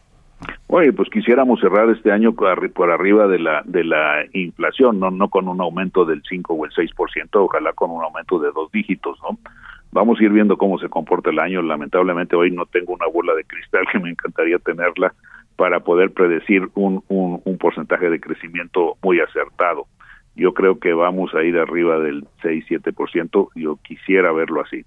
[0.68, 5.28] Oye, pues quisiéramos cerrar este año por arriba de la de la inflación, no no
[5.28, 9.18] con un aumento del 5 o el 6%, ojalá con un aumento de dos dígitos,
[9.22, 9.38] ¿no?
[9.90, 11.62] Vamos a ir viendo cómo se comporta el año.
[11.62, 15.12] Lamentablemente hoy no tengo una bola de cristal que me encantaría tenerla,
[15.58, 19.86] para poder predecir un, un, porcentaje de crecimiento muy acertado.
[20.36, 24.84] Yo creo que vamos a ir arriba del 6-7%, yo quisiera verlo así.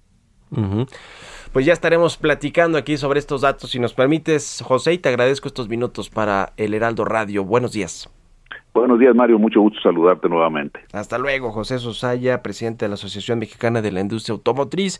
[1.52, 3.70] Pues ya estaremos platicando aquí sobre estos datos.
[3.70, 7.44] Si nos permites, José, y te agradezco estos minutos para el Heraldo Radio.
[7.44, 8.10] Buenos días.
[8.72, 9.38] Buenos días, Mario.
[9.38, 10.80] Mucho gusto saludarte nuevamente.
[10.94, 14.98] Hasta luego, José Sosaya, presidente de la Asociación Mexicana de la Industria Automotriz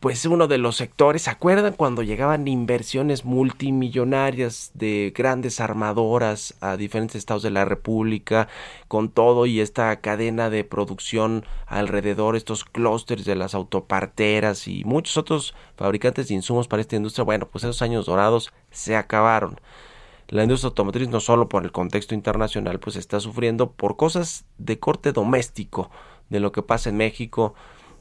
[0.00, 6.76] pues uno de los sectores, ¿se acuerdan cuando llegaban inversiones multimillonarias de grandes armadoras a
[6.76, 8.48] diferentes estados de la República
[8.88, 15.16] con todo y esta cadena de producción alrededor, estos clústeres de las autoparteras y muchos
[15.16, 17.24] otros fabricantes de insumos para esta industria?
[17.24, 19.60] Bueno, pues esos años dorados se acabaron.
[20.28, 24.78] La industria automotriz no solo por el contexto internacional, pues está sufriendo por cosas de
[24.78, 25.90] corte doméstico,
[26.30, 27.54] de lo que pasa en México,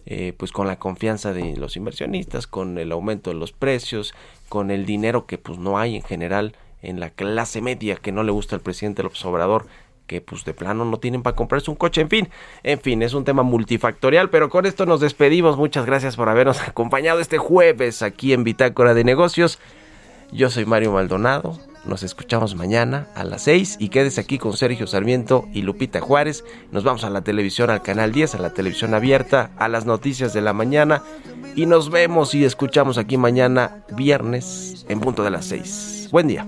[0.06, 4.14] eh, pues con la confianza de los inversionistas, con el aumento de los precios,
[4.50, 8.24] con el dinero que pues no hay en general en la clase media que no
[8.24, 9.66] le gusta al presidente López Obrador
[10.08, 12.30] que pues de plano no tienen para comprarse un coche, en fin,
[12.64, 16.62] en fin, es un tema multifactorial, pero con esto nos despedimos, muchas gracias por habernos
[16.68, 19.60] acompañado este jueves aquí en Bitácora de Negocios,
[20.32, 24.88] yo soy Mario Maldonado, nos escuchamos mañana a las 6 y quédese aquí con Sergio
[24.88, 26.44] Sarmiento y Lupita Juárez.
[26.72, 30.34] Nos vamos a la televisión, al canal 10, a la televisión abierta, a las noticias
[30.34, 31.04] de la mañana
[31.56, 36.10] y nos vemos y escuchamos aquí mañana viernes en punto de las 6.
[36.12, 36.48] Buen día.